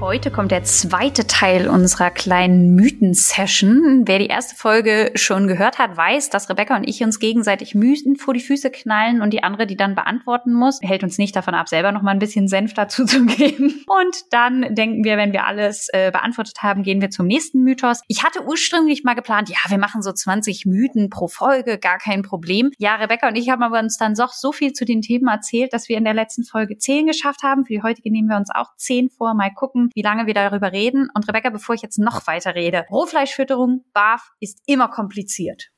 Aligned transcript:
Heute 0.00 0.30
kommt 0.30 0.50
der 0.50 0.64
zweite 0.64 1.26
Teil 1.26 1.68
unserer 1.68 2.10
kleinen 2.10 2.74
Mythen-Session. 2.74 4.04
Wer 4.06 4.18
die 4.18 4.28
erste 4.28 4.56
Folge 4.56 5.12
schon 5.14 5.46
gehört 5.46 5.78
hat, 5.78 5.94
weiß, 5.94 6.30
dass 6.30 6.48
Rebecca 6.48 6.74
und 6.74 6.88
ich 6.88 7.02
uns 7.02 7.18
gegenseitig 7.18 7.74
Mythen 7.74 8.16
vor 8.16 8.32
die 8.32 8.40
Füße 8.40 8.70
knallen 8.70 9.20
und 9.20 9.34
die 9.34 9.42
andere, 9.42 9.66
die 9.66 9.76
dann 9.76 9.94
beantworten 9.94 10.54
muss, 10.54 10.80
hält 10.80 11.04
uns 11.04 11.18
nicht 11.18 11.36
davon 11.36 11.52
ab, 11.52 11.68
selber 11.68 11.92
noch 11.92 12.00
mal 12.00 12.12
ein 12.12 12.18
bisschen 12.18 12.48
Senf 12.48 12.72
dazu 12.72 13.04
zu 13.04 13.26
geben. 13.26 13.84
Und 13.86 14.24
dann 14.30 14.74
denken 14.74 15.04
wir, 15.04 15.18
wenn 15.18 15.34
wir 15.34 15.46
alles 15.46 15.88
äh, 15.92 16.10
beantwortet 16.10 16.62
haben, 16.62 16.82
gehen 16.82 17.02
wir 17.02 17.10
zum 17.10 17.26
nächsten 17.26 17.62
Mythos. 17.62 18.00
Ich 18.08 18.24
hatte 18.24 18.46
ursprünglich 18.46 19.04
mal 19.04 19.14
geplant, 19.14 19.50
ja, 19.50 19.58
wir 19.68 19.78
machen 19.78 20.00
so 20.00 20.12
20 20.12 20.64
Mythen 20.64 21.10
pro 21.10 21.28
Folge, 21.28 21.76
gar 21.76 21.98
kein 21.98 22.22
Problem. 22.22 22.70
Ja, 22.78 22.94
Rebecca 22.94 23.28
und 23.28 23.36
ich 23.36 23.50
haben 23.50 23.62
aber 23.62 23.78
uns 23.78 23.98
dann 23.98 24.14
doch 24.14 24.32
so 24.32 24.50
viel 24.50 24.72
zu 24.72 24.86
den 24.86 25.02
Themen 25.02 25.28
erzählt, 25.28 25.74
dass 25.74 25.90
wir 25.90 25.98
in 25.98 26.04
der 26.04 26.14
letzten 26.14 26.44
Folge 26.44 26.78
10 26.78 27.06
geschafft 27.06 27.42
haben. 27.42 27.66
Für 27.66 27.74
die 27.74 27.82
heutige 27.82 28.10
nehmen 28.10 28.28
wir 28.28 28.38
uns 28.38 28.48
auch 28.50 28.74
10 28.76 29.10
vor. 29.10 29.34
Mal 29.34 29.52
gucken, 29.52 29.89
wie 29.94 30.02
lange 30.02 30.26
wir 30.26 30.34
darüber 30.34 30.72
reden. 30.72 31.08
Und 31.14 31.28
Rebecca, 31.28 31.50
bevor 31.50 31.74
ich 31.74 31.82
jetzt 31.82 31.98
noch 31.98 32.26
weiter 32.26 32.54
rede, 32.54 32.84
Rohfleischfütterung, 32.90 33.84
BAF, 33.92 34.30
ist 34.40 34.60
immer 34.66 34.88
kompliziert. 34.88 35.70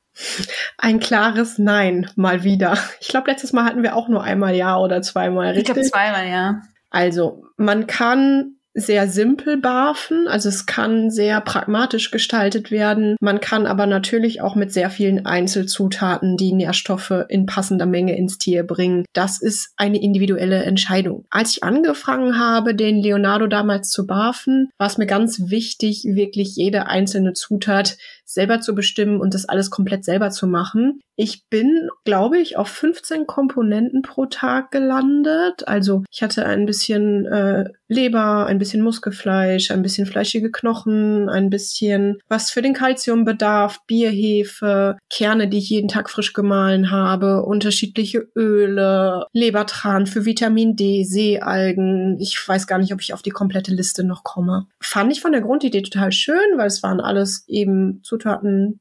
Ein 0.77 0.99
klares 0.99 1.57
Nein, 1.57 2.09
mal 2.15 2.43
wieder. 2.43 2.77
Ich 2.99 3.07
glaube, 3.07 3.31
letztes 3.31 3.53
Mal 3.53 3.65
hatten 3.65 3.83
wir 3.83 3.95
auch 3.95 4.09
nur 4.09 4.23
einmal 4.23 4.55
Ja 4.55 4.77
oder 4.77 5.01
zweimal, 5.01 5.47
richtig? 5.47 5.69
Ich 5.69 5.73
glaube 5.73 5.81
zweimal, 5.81 6.27
ja. 6.27 6.61
Also, 6.89 7.45
man 7.57 7.87
kann 7.87 8.57
sehr 8.73 9.07
simpel 9.07 9.57
barfen, 9.57 10.27
also 10.27 10.49
es 10.49 10.65
kann 10.65 11.11
sehr 11.11 11.41
pragmatisch 11.41 12.11
gestaltet 12.11 12.71
werden. 12.71 13.15
Man 13.19 13.39
kann 13.39 13.67
aber 13.67 13.85
natürlich 13.85 14.41
auch 14.41 14.55
mit 14.55 14.73
sehr 14.73 14.89
vielen 14.89 15.25
Einzelzutaten 15.25 16.37
die 16.37 16.53
Nährstoffe 16.53 17.13
in 17.29 17.45
passender 17.45 17.85
Menge 17.85 18.17
ins 18.17 18.37
Tier 18.37 18.63
bringen. 18.63 19.05
Das 19.13 19.41
ist 19.41 19.73
eine 19.77 20.01
individuelle 20.01 20.63
Entscheidung. 20.63 21.25
Als 21.29 21.51
ich 21.51 21.63
angefangen 21.63 22.39
habe, 22.39 22.73
den 22.73 22.97
Leonardo 22.97 23.47
damals 23.47 23.89
zu 23.89 24.07
barfen, 24.07 24.69
war 24.77 24.87
es 24.87 24.97
mir 24.97 25.07
ganz 25.07 25.49
wichtig, 25.49 26.03
wirklich 26.05 26.55
jede 26.55 26.87
einzelne 26.87 27.33
Zutat 27.33 27.97
selber 28.33 28.61
zu 28.61 28.75
bestimmen 28.75 29.19
und 29.19 29.33
das 29.33 29.45
alles 29.45 29.69
komplett 29.69 30.03
selber 30.05 30.29
zu 30.29 30.47
machen. 30.47 31.01
Ich 31.15 31.47
bin, 31.49 31.89
glaube 32.05 32.39
ich, 32.39 32.57
auf 32.57 32.67
15 32.69 33.27
Komponenten 33.27 34.01
pro 34.01 34.25
Tag 34.25 34.71
gelandet. 34.71 35.67
Also 35.67 36.03
ich 36.11 36.23
hatte 36.23 36.45
ein 36.45 36.65
bisschen 36.65 37.25
äh, 37.27 37.65
Leber, 37.87 38.47
ein 38.47 38.57
bisschen 38.57 38.81
Muskelfleisch, 38.81 39.69
ein 39.69 39.83
bisschen 39.83 40.07
fleischige 40.07 40.51
Knochen, 40.51 41.29
ein 41.29 41.51
bisschen 41.51 42.17
was 42.27 42.49
für 42.49 42.63
den 42.63 42.73
Kalziumbedarf, 42.73 43.85
Bierhefe, 43.85 44.97
Kerne, 45.11 45.47
die 45.47 45.59
ich 45.59 45.69
jeden 45.69 45.87
Tag 45.87 46.09
frisch 46.09 46.33
gemahlen 46.33 46.89
habe, 46.89 47.43
unterschiedliche 47.43 48.27
Öle, 48.35 49.27
Lebertran 49.33 50.07
für 50.07 50.25
Vitamin 50.25 50.75
D, 50.75 51.03
Seealgen. 51.03 52.17
Ich 52.19 52.35
weiß 52.47 52.65
gar 52.65 52.79
nicht, 52.79 52.93
ob 52.93 53.01
ich 53.01 53.13
auf 53.13 53.21
die 53.21 53.29
komplette 53.29 53.71
Liste 53.71 54.03
noch 54.03 54.23
komme. 54.23 54.65
Fand 54.81 55.11
ich 55.11 55.21
von 55.21 55.31
der 55.31 55.41
Grundidee 55.41 55.83
total 55.83 56.11
schön, 56.11 56.57
weil 56.57 56.67
es 56.67 56.81
waren 56.81 56.99
alles 56.99 57.45
eben 57.47 58.01
Zutaten, 58.03 58.22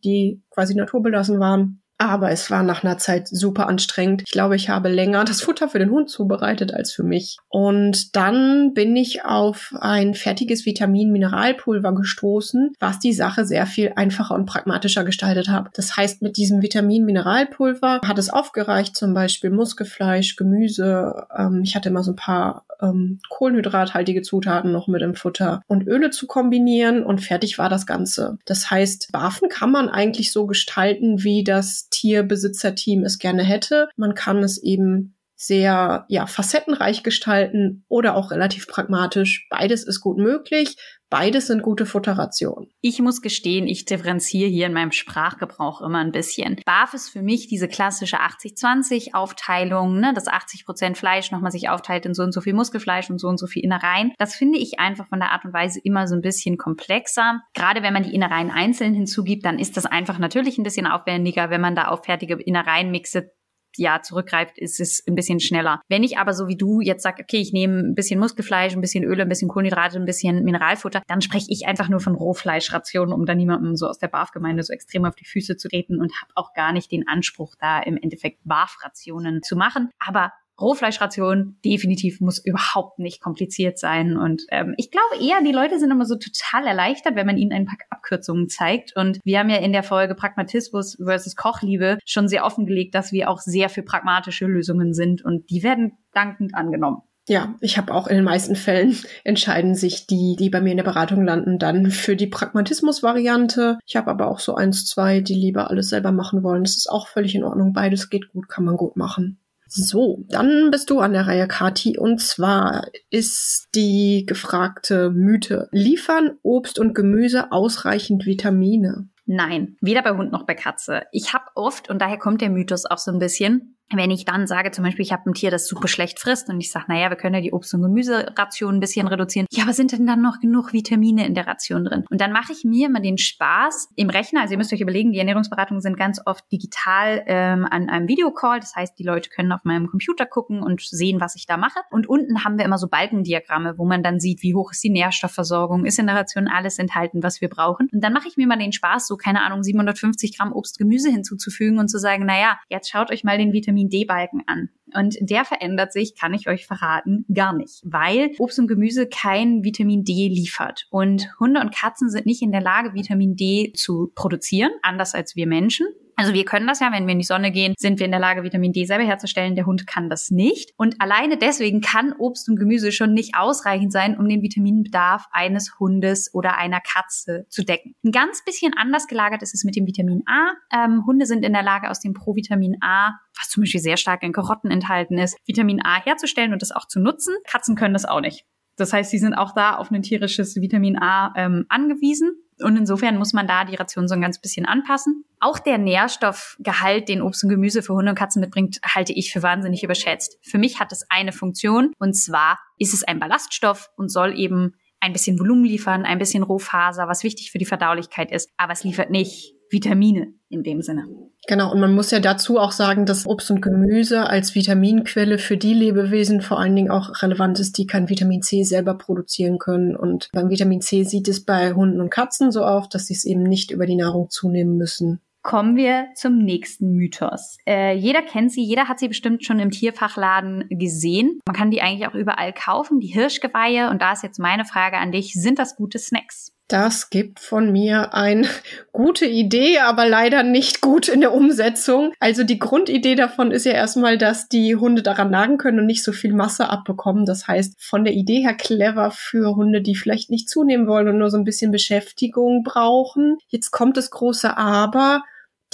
die 0.05 0.43
quasi 0.51 0.75
naturbelassen 0.75 1.39
waren. 1.39 1.82
Aber 2.03 2.33
es 2.33 2.51
war 2.51 2.65
nach 2.65 2.83
einer 2.83 2.99
Zeit 2.99 3.29
super 3.29 3.69
anstrengend. 3.69 4.25
Ich 4.27 4.33
glaube, 4.33 4.57
ich 4.57 4.69
habe 4.69 4.89
länger 4.89 5.25
das 5.25 5.41
Futter 5.41 5.69
für 5.69 5.79
den 5.79 5.91
Hund 5.91 6.11
zubereitet 6.11 6.75
als 6.75 6.93
für 6.93 7.05
mich. 7.05 7.39
Und 7.49 8.17
dann 8.17 8.75
bin 8.75 8.97
ich 8.97 9.25
auf 9.25 9.73
ein 9.81 10.15
fertiges 10.15 10.67
Vitamin-Mineralpulver 10.67 11.95
gestoßen, 11.95 12.73
was 12.81 12.99
die 12.99 13.13
Sache 13.13 13.45
sehr 13.45 13.67
viel 13.67 13.93
einfacher 13.95 14.35
und 14.35 14.47
pragmatischer 14.47 15.05
gestaltet 15.05 15.49
hat. 15.49 15.69
Das 15.75 15.97
heißt, 15.97 16.23
mit 16.23 16.37
diesem 16.37 16.61
Vitamin-Mineralpulver 16.61 18.01
hat 18.05 18.19
es 18.19 18.31
aufgereicht, 18.31 18.97
zum 18.97 19.15
Beispiel 19.15 19.51
Muskelfleisch, 19.51 20.35
Gemüse. 20.35 21.27
Ähm, 21.37 21.63
ich 21.63 21.77
hatte 21.77 21.89
immer 21.89 22.03
so 22.03 22.13
ein 22.13 22.17
paar 22.17 22.65
ähm, 22.83 23.21
kohlenhydrathaltige 23.29 24.23
Zutaten 24.23 24.73
noch 24.73 24.89
mit 24.89 25.03
im 25.03 25.15
Futter 25.15 25.63
und 25.69 25.87
Öle 25.87 26.11
zu 26.11 26.27
kombinieren 26.27 27.05
und 27.05 27.21
fertig 27.21 27.59
war 27.59 27.69
das 27.69 27.87
Ganze. 27.87 28.39
Das 28.45 28.71
heißt, 28.71 29.11
Waffen 29.13 29.49
kann 29.49 29.71
man 29.71 29.89
eigentlich 29.89 30.33
so 30.33 30.47
gestalten, 30.47 31.23
wie 31.23 31.45
das 31.45 31.89
Tierbesitzerteam 31.93 33.05
es 33.05 33.19
gerne 33.19 33.45
hätte. 33.45 33.89
Man 33.97 34.15
kann 34.15 34.43
es 34.43 34.61
eben 34.63 35.15
sehr 35.43 36.05
ja 36.09 36.27
facettenreich 36.27 37.03
gestalten 37.03 37.85
oder 37.89 38.15
auch 38.15 38.31
relativ 38.31 38.69
pragmatisch. 38.69 39.49
Beides 39.51 39.85
ist 39.85 40.01
gut 40.01 40.19
möglich. 40.19 40.77
Beides 41.11 41.49
sind 41.49 41.63
gute 41.63 41.85
Futterrationen. 41.85 42.71
Ich 42.81 42.99
muss 43.01 43.21
gestehen, 43.21 43.67
ich 43.67 43.85
differenziere 43.85 44.49
hier 44.49 44.67
in 44.67 44.73
meinem 44.73 44.93
Sprachgebrauch 44.93 45.83
immer 45.83 45.99
ein 45.99 46.13
bisschen. 46.13 46.59
BAF 46.65 46.95
ist 46.95 47.11
für 47.11 47.21
mich 47.21 47.49
diese 47.49 47.69
klassische 47.69 48.19
80-20-Aufteilung, 48.21 50.01
ne, 50.01 50.15
dass 50.15 50.27
80 50.27 50.65
Prozent 50.65 50.97
Fleisch 50.97 51.31
nochmal 51.31 51.51
sich 51.51 51.69
aufteilt 51.69 52.07
in 52.07 52.15
so 52.15 52.23
und 52.23 52.33
so 52.33 52.41
viel 52.41 52.55
Muskelfleisch 52.55 53.11
und 53.11 53.19
so 53.19 53.29
und 53.29 53.39
so 53.39 53.47
viel 53.47 53.63
Innereien. 53.63 54.13
Das 54.19 54.35
finde 54.35 54.59
ich 54.59 54.79
einfach 54.79 55.09
von 55.09 55.19
der 55.19 55.33
Art 55.33 55.45
und 55.45 55.53
Weise 55.53 55.81
immer 55.85 56.07
so 56.07 56.15
ein 56.15 56.23
bisschen 56.23 56.57
komplexer. 56.57 57.43
Gerade 57.53 57.83
wenn 57.83 57.93
man 57.93 58.05
die 58.05 58.15
Innereien 58.15 58.51
einzeln 58.51 58.95
hinzugibt, 58.95 59.45
dann 59.45 59.59
ist 59.59 59.77
das 59.77 59.85
einfach 59.85 60.19
natürlich 60.19 60.57
ein 60.57 60.65
bisschen 60.65 60.87
aufwendiger, 60.87 61.51
wenn 61.51 61.61
man 61.61 61.75
da 61.75 61.89
auf 61.89 62.05
fertige 62.07 62.41
Innereien 62.41 62.91
mixe 62.91 63.33
ja 63.77 64.03
zurückgreift, 64.03 64.59
ist 64.59 64.81
es 64.81 65.03
ein 65.07 65.15
bisschen 65.15 65.41
schneller. 65.41 65.81
Wenn 65.89 66.03
ich 66.03 66.19
aber 66.19 66.33
so 66.35 66.49
wie 66.49 66.57
du 66.57 66.81
jetzt 66.81 67.03
sag, 67.03 67.19
okay, 67.21 67.39
ich 67.39 67.53
nehme 67.53 67.81
ein 67.81 67.95
bisschen 67.95 68.21
Muskelfleisch, 68.21 68.75
ein 68.75 68.81
bisschen 68.81 69.05
Öle, 69.05 69.23
ein 69.23 69.29
bisschen 69.29 69.49
Kohlenhydrate, 69.49 69.99
ein 69.99 70.05
bisschen 70.05 70.45
Mineralfutter, 70.45 71.03
dann 71.07 71.21
spreche 71.21 71.47
ich 71.49 71.67
einfach 71.67 71.89
nur 71.89 72.01
von 72.01 72.15
Rohfleischrationen, 72.15 73.15
um 73.15 73.27
da 73.27 73.35
niemandem 73.35 73.77
so 73.77 73.87
aus 73.87 73.99
der 73.99 74.09
BAF-Gemeinde 74.09 74.63
so 74.63 74.73
extrem 74.73 75.05
auf 75.05 75.15
die 75.15 75.25
Füße 75.25 75.57
zu 75.57 75.69
treten 75.69 76.01
und 76.01 76.13
habe 76.23 76.33
auch 76.35 76.55
gar 76.55 76.73
nicht 76.73 76.91
den 76.91 77.07
Anspruch, 77.09 77.55
da 77.59 77.81
im 77.81 77.97
Endeffekt 77.97 78.41
BAF-Rationen 78.45 79.43
zu 79.43 79.57
machen. 79.57 79.91
Aber 79.99 80.33
Rohfleischration 80.63 81.57
definitiv 81.65 82.21
muss 82.21 82.39
überhaupt 82.39 82.99
nicht 82.99 83.21
kompliziert 83.21 83.79
sein. 83.79 84.17
Und 84.17 84.43
ähm, 84.51 84.75
ich 84.79 84.91
glaube 84.91 85.23
eher, 85.23 85.43
die 85.43 85.53
Leute 85.53 85.79
sind 85.79 85.91
immer 85.91 86.07
so 86.07 86.17
total 86.17 86.67
erleichtert, 86.67 87.17
wenn 87.17 87.27
man 87.27 87.37
ihnen 87.37 87.53
ein 87.53 87.67
paar 87.67 87.77
Abkürzungen 87.91 88.49
zeigt. 88.49 88.97
Und 88.97 89.19
wir 89.25 89.39
haben 89.39 89.51
ja 89.51 89.59
in 89.59 89.73
der 89.73 89.83
Folge 89.83 90.15
Pragmatismus 90.15 90.97
versus 91.03 91.37
Kochliebe 91.37 91.99
schon 92.05 92.29
sehr 92.29 92.45
offengelegt, 92.45 92.95
dass 92.95 93.13
wir 93.13 93.29
auch 93.29 93.41
sehr 93.41 93.69
für 93.69 93.83
pragmatische 93.83 94.47
Lösungen 94.47 94.95
sind 94.95 95.25
und 95.25 95.51
die 95.51 95.63
werden 95.63 95.93
dankend 96.13 96.55
angenommen. 96.55 97.03
Ja, 97.29 97.55
ich 97.61 97.79
habe 97.79 97.95
auch 97.95 98.09
in 98.09 98.17
den 98.17 98.25
meisten 98.25 98.57
Fällen 98.57 98.97
entscheiden 99.25 99.77
sich 99.77 100.07
die, 100.07 100.35
die 100.37 100.51
bei 100.51 100.61
mir 100.61 100.73
in 100.73 100.79
der 100.79 100.85
Beratung 100.85 101.25
landen, 101.25 101.59
dann 101.59 101.91
für 101.91 102.17
die 102.17 102.27
Pragmatismus-Variante. 102.27 103.79
Ich 103.87 103.95
habe 103.95 104.11
aber 104.11 104.29
auch 104.29 104.41
so 104.41 104.57
eins, 104.57 104.87
zwei, 104.87 105.21
die 105.21 105.35
lieber 105.35 105.71
alles 105.71 105.91
selber 105.91 106.11
machen 106.11 106.43
wollen. 106.43 106.65
Das 106.65 106.77
ist 106.77 106.91
auch 106.91 107.07
völlig 107.07 107.35
in 107.35 107.45
Ordnung. 107.45 107.73
Beides 107.73 108.11
geht 108.11 108.33
gut, 108.33 108.49
kann 108.49 108.65
man 108.65 108.77
gut 108.77 108.97
machen. 108.97 109.39
So, 109.75 110.27
dann 110.29 110.71
bist 110.71 110.91
du 110.91 111.01
an 111.01 111.15
der 111.15 111.27
Reihe, 111.27 111.49
Kati. 111.49 111.97
Und 111.97 112.21
zwar 112.21 112.89
ist 113.09 113.69
die 113.75 114.25
gefragte 114.27 115.11
Mythe. 115.11 115.69
Liefern 115.73 116.33
Obst 116.43 116.79
und 116.79 116.95
Gemüse 116.95 117.53
ausreichend 117.53 118.27
Vitamine? 118.27 119.09
Nein, 119.25 119.77
weder 119.81 120.03
bei 120.03 120.15
Hund 120.15 120.31
noch 120.31 120.45
bei 120.45 120.55
Katze. 120.55 121.05
Ich 121.11 121.33
habe 121.33 121.45
oft, 121.55 121.89
und 121.89 122.03
daher 122.03 122.19
kommt 122.19 122.43
der 122.43 122.51
Mythos 122.51 122.85
auch 122.85 122.99
so 122.99 123.11
ein 123.13 123.19
bisschen, 123.19 123.79
wenn 123.99 124.11
ich 124.11 124.25
dann 124.25 124.47
sage, 124.47 124.71
zum 124.71 124.85
Beispiel, 124.85 125.05
ich 125.05 125.13
habe 125.13 125.31
ein 125.31 125.35
Tier, 125.35 125.51
das 125.51 125.67
super 125.67 125.89
schlecht 125.89 126.19
frisst 126.19 126.49
und 126.49 126.61
ich 126.61 126.71
sage, 126.71 126.87
naja, 126.89 127.11
wir 127.11 127.17
können 127.17 127.35
ja 127.35 127.41
die 127.41 127.53
Obst- 127.53 127.75
und 127.75 127.83
Gemüseration 127.83 128.77
ein 128.77 128.81
bisschen 128.81 129.09
reduzieren. 129.09 129.47
Ja, 129.51 129.65
aber 129.65 129.73
sind 129.73 129.93
denn 129.93 130.07
dann 130.07 130.23
noch 130.23 130.41
genug 130.41 130.73
Vitamine 130.73 131.27
in 131.27 131.35
der 131.35 131.47
Ration 131.47 131.85
drin? 131.85 132.05
Und 132.11 132.21
dann 132.21 132.33
mache 132.33 132.53
ich 132.53 132.65
mir 132.65 132.89
immer 132.89 133.01
den 133.01 133.19
Spaß 133.19 133.91
im 133.97 134.11
Rechner. 134.11 134.41
Also 134.41 134.53
ihr 134.53 134.59
müsst 134.59 134.73
euch 134.73 134.81
überlegen, 134.81 135.13
die 135.13 135.19
Ernährungsberatungen 135.19 135.81
sind 135.81 135.97
ganz 135.97 136.21
oft 136.25 136.51
digital 136.51 137.23
ähm, 137.27 137.67
an 137.71 137.89
einem 137.89 138.09
Videocall. 138.09 138.61
Das 138.61 138.75
heißt, 138.75 138.99
die 138.99 139.05
Leute 139.05 139.31
können 139.31 139.53
auf 139.53 139.65
meinem 139.65 139.89
Computer 139.89 140.27
gucken 140.27 140.63
und 140.63 140.81
sehen, 140.81 141.21
was 141.21 141.37
ich 141.37 141.47
da 141.47 141.57
mache. 141.57 141.81
Und 141.91 142.09
unten 142.09 142.45
haben 142.45 142.59
wir 142.59 142.65
immer 142.65 142.79
so 142.79 142.89
Balkendiagramme, 142.89 143.79
wo 143.79 143.85
man 143.85 144.03
dann 144.03 144.21
sieht, 144.21 144.43
wie 144.43 144.55
hoch 144.55 144.73
ist 144.73 144.83
die 144.83 144.91
Nährstoffversorgung, 144.91 145.85
ist 145.85 145.99
in 145.99 146.07
der 146.07 146.17
Ration 146.17 146.49
alles 146.49 146.79
enthalten, 146.79 147.23
was 147.23 147.41
wir 147.41 147.49
brauchen. 147.49 147.89
Und 147.93 148.03
dann 148.03 148.13
mache 148.13 148.29
ich 148.29 148.37
mir 148.37 148.47
mal 148.47 148.59
den 148.59 148.73
Spaß, 148.73 149.07
so 149.07 149.17
keine 149.17 149.43
Ahnung, 149.43 149.63
750 149.63 150.39
Gramm 150.39 150.53
Obst, 150.53 150.79
Gemüse 150.79 151.11
hinzuzufügen 151.11 151.79
und 151.79 151.89
zu 151.89 151.99
sagen, 151.99 152.27
naja, 152.27 152.59
jetzt 152.69 152.91
schaut 152.91 153.11
euch 153.11 153.25
mal 153.25 153.39
den 153.39 153.53
Vitamin 153.53 153.82
Vitamin 153.83 153.89
D-Balken 153.89 154.43
an. 154.47 154.69
Und 154.95 155.17
der 155.21 155.45
verändert 155.45 155.93
sich, 155.93 156.15
kann 156.19 156.35
ich 156.35 156.49
euch 156.49 156.67
verraten, 156.67 157.25
gar 157.33 157.55
nicht, 157.55 157.81
weil 157.85 158.33
Obst 158.39 158.59
und 158.59 158.67
Gemüse 158.67 159.09
kein 159.09 159.65
Vitamin 159.65 160.05
D 160.05 160.29
liefert. 160.29 160.87
Und 160.91 161.29
Hunde 161.41 161.61
und 161.61 161.75
Katzen 161.75 162.11
sind 162.11 162.27
nicht 162.27 162.43
in 162.43 162.53
der 162.53 162.61
Lage, 162.61 162.93
Vitamin 162.93 163.35
D 163.35 163.73
zu 163.75 164.13
produzieren, 164.15 164.71
anders 164.83 165.15
als 165.15 165.35
wir 165.35 165.47
Menschen. 165.47 165.87
Also 166.23 166.35
wir 166.35 166.45
können 166.45 166.69
das 166.69 166.79
ja, 166.79 166.93
wenn 166.93 167.09
wir 167.09 167.15
in 167.15 167.19
die 167.19 167.25
Sonne 167.25 167.51
gehen, 167.51 167.75
sind 167.77 167.99
wir 167.99 168.07
in 168.07 168.13
der 168.13 168.21
Lage, 168.21 168.45
Vitamin 168.45 168.73
D 168.73 168.85
selber 168.85 169.03
herzustellen. 169.03 169.57
Der 169.57 169.67
Hund 169.67 169.89
kann 169.89 170.09
das 170.09 170.31
nicht. 170.31 170.71
Und 170.77 171.01
alleine 171.01 171.37
deswegen 171.37 171.81
kann 171.81 172.13
Obst 172.17 172.49
und 172.49 172.61
Gemüse 172.61 172.93
schon 172.93 173.13
nicht 173.13 173.35
ausreichend 173.35 173.91
sein, 173.91 174.17
um 174.17 174.29
den 174.29 174.41
Vitaminbedarf 174.41 175.27
eines 175.33 175.81
Hundes 175.81 176.33
oder 176.33 176.59
einer 176.59 176.81
Katze 176.81 177.45
zu 177.49 177.65
decken. 177.65 177.97
Ein 178.05 178.13
ganz 178.13 178.45
bisschen 178.45 178.73
anders 178.77 179.09
gelagert 179.09 179.43
ist 179.43 179.53
es 179.53 179.65
mit 179.65 179.75
dem 179.75 179.85
Vitamin 179.85 180.23
A. 180.27 180.53
Ähm, 180.73 181.05
Hunde 181.05 181.27
sind 181.27 181.45
in 181.45 181.55
der 181.55 181.65
Lage, 181.65 181.91
aus 181.91 181.99
dem 181.99 182.15
Provitamin 182.15 182.77
A, 182.81 183.19
was 183.37 183.49
zum 183.49 183.65
Beispiel 183.65 183.81
sehr 183.81 183.97
stark 183.97 184.23
in 184.23 184.33
Karotten 184.33 184.71
enthalten 184.71 185.19
ist, 185.19 185.37
Vitamin 185.45 185.85
A 185.85 186.01
herzustellen 186.05 186.53
und 186.53 186.63
das 186.63 186.71
auch 186.71 186.87
zu 186.87 187.01
nutzen. 187.01 187.35
Katzen 187.49 187.75
können 187.75 187.95
das 187.95 188.05
auch 188.05 188.21
nicht. 188.21 188.45
Das 188.77 188.93
heißt, 188.93 189.11
sie 189.11 189.19
sind 189.19 189.35
auch 189.35 189.55
da 189.55 189.77
auf 189.77 189.91
ein 189.91 190.03
tierisches 190.03 190.55
Vitamin 190.55 190.99
A 190.99 191.35
ähm, 191.37 191.67
angewiesen. 191.69 192.37
Und 192.63 192.77
insofern 192.77 193.19
muss 193.19 193.33
man 193.33 193.47
da 193.47 193.65
die 193.65 193.75
Ration 193.75 194.09
so 194.09 194.15
ein 194.15 194.21
ganz 194.21 194.41
bisschen 194.41 194.67
anpassen. 194.67 195.25
Auch 195.41 195.59
der 195.59 195.79
Nährstoffgehalt, 195.79 197.09
den 197.09 197.23
Obst 197.23 197.45
und 197.45 197.51
Gemüse 197.51 197.83
für 197.83 197.95
Hunde 197.95 198.11
und 198.11 198.19
Katzen 198.19 198.41
mitbringt, 198.41 198.81
halte 198.85 199.13
ich 199.13 199.33
für 199.33 199.43
wahnsinnig 199.43 199.83
überschätzt. 199.83 200.39
Für 200.43 200.59
mich 200.59 200.81
hat 200.81 200.93
es 200.93 201.05
eine 201.11 201.33
Funktion 201.33 201.93
und 201.99 202.15
zwar 202.15 202.59
ist 202.79 202.95
es 202.95 203.05
ein 203.05 203.19
Ballaststoff 203.19 203.91
und 203.97 204.11
soll 204.11 204.39
eben 204.39 204.75
ein 205.01 205.13
bisschen 205.13 205.39
Volumen 205.39 205.65
liefern, 205.65 206.05
ein 206.05 206.19
bisschen 206.19 206.45
Rohfaser, 206.45 207.09
was 207.09 207.25
wichtig 207.25 207.51
für 207.51 207.59
die 207.59 207.65
Verdaulichkeit 207.65 208.31
ist, 208.31 208.51
aber 208.57 208.73
es 208.73 208.85
liefert 208.85 209.11
nicht 209.11 209.55
Vitamine 209.73 210.35
in 210.49 210.63
dem 210.63 210.83
Sinne. 210.83 211.07
Genau, 211.49 211.73
und 211.73 211.81
man 211.81 211.95
muss 211.95 212.13
ja 212.13 212.21
dazu 212.21 212.59
auch 212.59 212.71
sagen, 212.71 213.05
dass 213.05 213.27
Obst 213.27 213.51
und 213.51 213.63
Gemüse 213.63 214.29
als 214.29 214.55
Vitaminquelle 214.55 215.39
für 215.39 215.57
die 215.57 215.75
Lebewesen 215.75 216.41
vor 216.41 216.61
allen 216.61 216.77
Dingen 216.77 216.91
auch 216.91 217.23
relevant 217.23 217.59
ist, 217.59 217.79
die 217.79 217.87
kein 217.87 218.09
Vitamin 218.09 218.43
C 218.43 218.63
selber 218.63 218.95
produzieren 218.95 219.59
können. 219.59 219.97
Und 219.97 220.29
beim 220.33 220.51
Vitamin 220.51 220.81
C 220.83 221.03
sieht 221.03 221.27
es 221.27 221.45
bei 221.45 221.73
Hunden 221.73 222.01
und 222.01 222.11
Katzen 222.11 222.53
so 222.53 222.65
auf, 222.65 222.89
dass 222.89 223.07
sie 223.07 223.15
es 223.15 223.25
eben 223.25 223.43
nicht 223.43 223.73
über 223.73 223.87
die 223.87 223.97
Nahrung 223.97 224.31
zunehmen 224.31 224.77
müssen. 224.77 225.21
Kommen 225.43 225.75
wir 225.75 226.07
zum 226.15 226.39
nächsten 226.39 226.95
Mythos. 226.95 227.59
Äh, 227.67 227.97
jeder 227.97 228.23
kennt 228.23 228.53
sie, 228.53 228.63
jeder 228.63 228.87
hat 228.87 229.01
sie 229.01 229.09
bestimmt 229.09 229.45
schon 229.45 229.59
im 229.59 229.73
Tierfachladen 229.73 230.67
gesehen. 230.71 231.41
Man 231.45 231.57
kann 231.57 231.73
die 231.73 231.83
eigentlich 231.83 232.07
auch 232.07 232.15
überall 232.15 232.53
kaufen, 232.53 233.01
die 233.01 233.09
Hirschgeweihe. 233.09 233.91
Und 233.91 234.01
da 234.01 234.13
ist 234.13 234.23
jetzt 234.23 234.39
meine 234.39 234.65
Frage 234.65 234.99
an 234.99 235.11
dich, 235.11 235.33
sind 235.35 235.59
das 235.59 235.75
gute 235.75 235.99
Snacks? 235.99 236.53
Das 236.73 237.11
gibt 237.11 237.39
von 237.39 237.71
mir 237.71 238.15
eine 238.15 238.49
gute 238.93 239.27
Idee, 239.27 239.81
aber 239.81 240.09
leider 240.09 240.43
nicht 240.43 240.81
gut 240.81 241.07
in 241.07 241.21
der 241.21 241.35
Umsetzung. 241.35 242.15
Also 242.19 242.45
die 242.45 242.59
Grundidee 242.59 243.15
davon 243.15 243.51
ist 243.51 243.67
ja 243.67 243.73
erstmal, 243.73 244.17
dass 244.17 244.49
die 244.49 244.75
Hunde 244.75 245.03
daran 245.03 245.31
nagen 245.31 245.59
können 245.59 245.81
und 245.81 245.87
nicht 245.87 246.03
so 246.03 246.13
viel 246.13 246.33
Masse 246.33 246.71
abbekommen. 246.71 247.27
Das 247.27 247.47
heißt, 247.47 247.75
von 247.79 248.05
der 248.05 248.15
Idee 248.15 248.41
her 248.41 248.55
clever 248.55 249.11
für 249.11 249.55
Hunde, 249.55 249.83
die 249.83 249.95
vielleicht 249.95 250.31
nicht 250.31 250.49
zunehmen 250.49 250.87
wollen 250.87 251.09
und 251.09 251.19
nur 251.19 251.29
so 251.29 251.37
ein 251.37 251.45
bisschen 251.45 251.73
Beschäftigung 251.73 252.63
brauchen. 252.63 253.37
Jetzt 253.49 253.71
kommt 253.71 253.99
das 253.99 254.11
große 254.11 254.57
Aber 254.57 255.25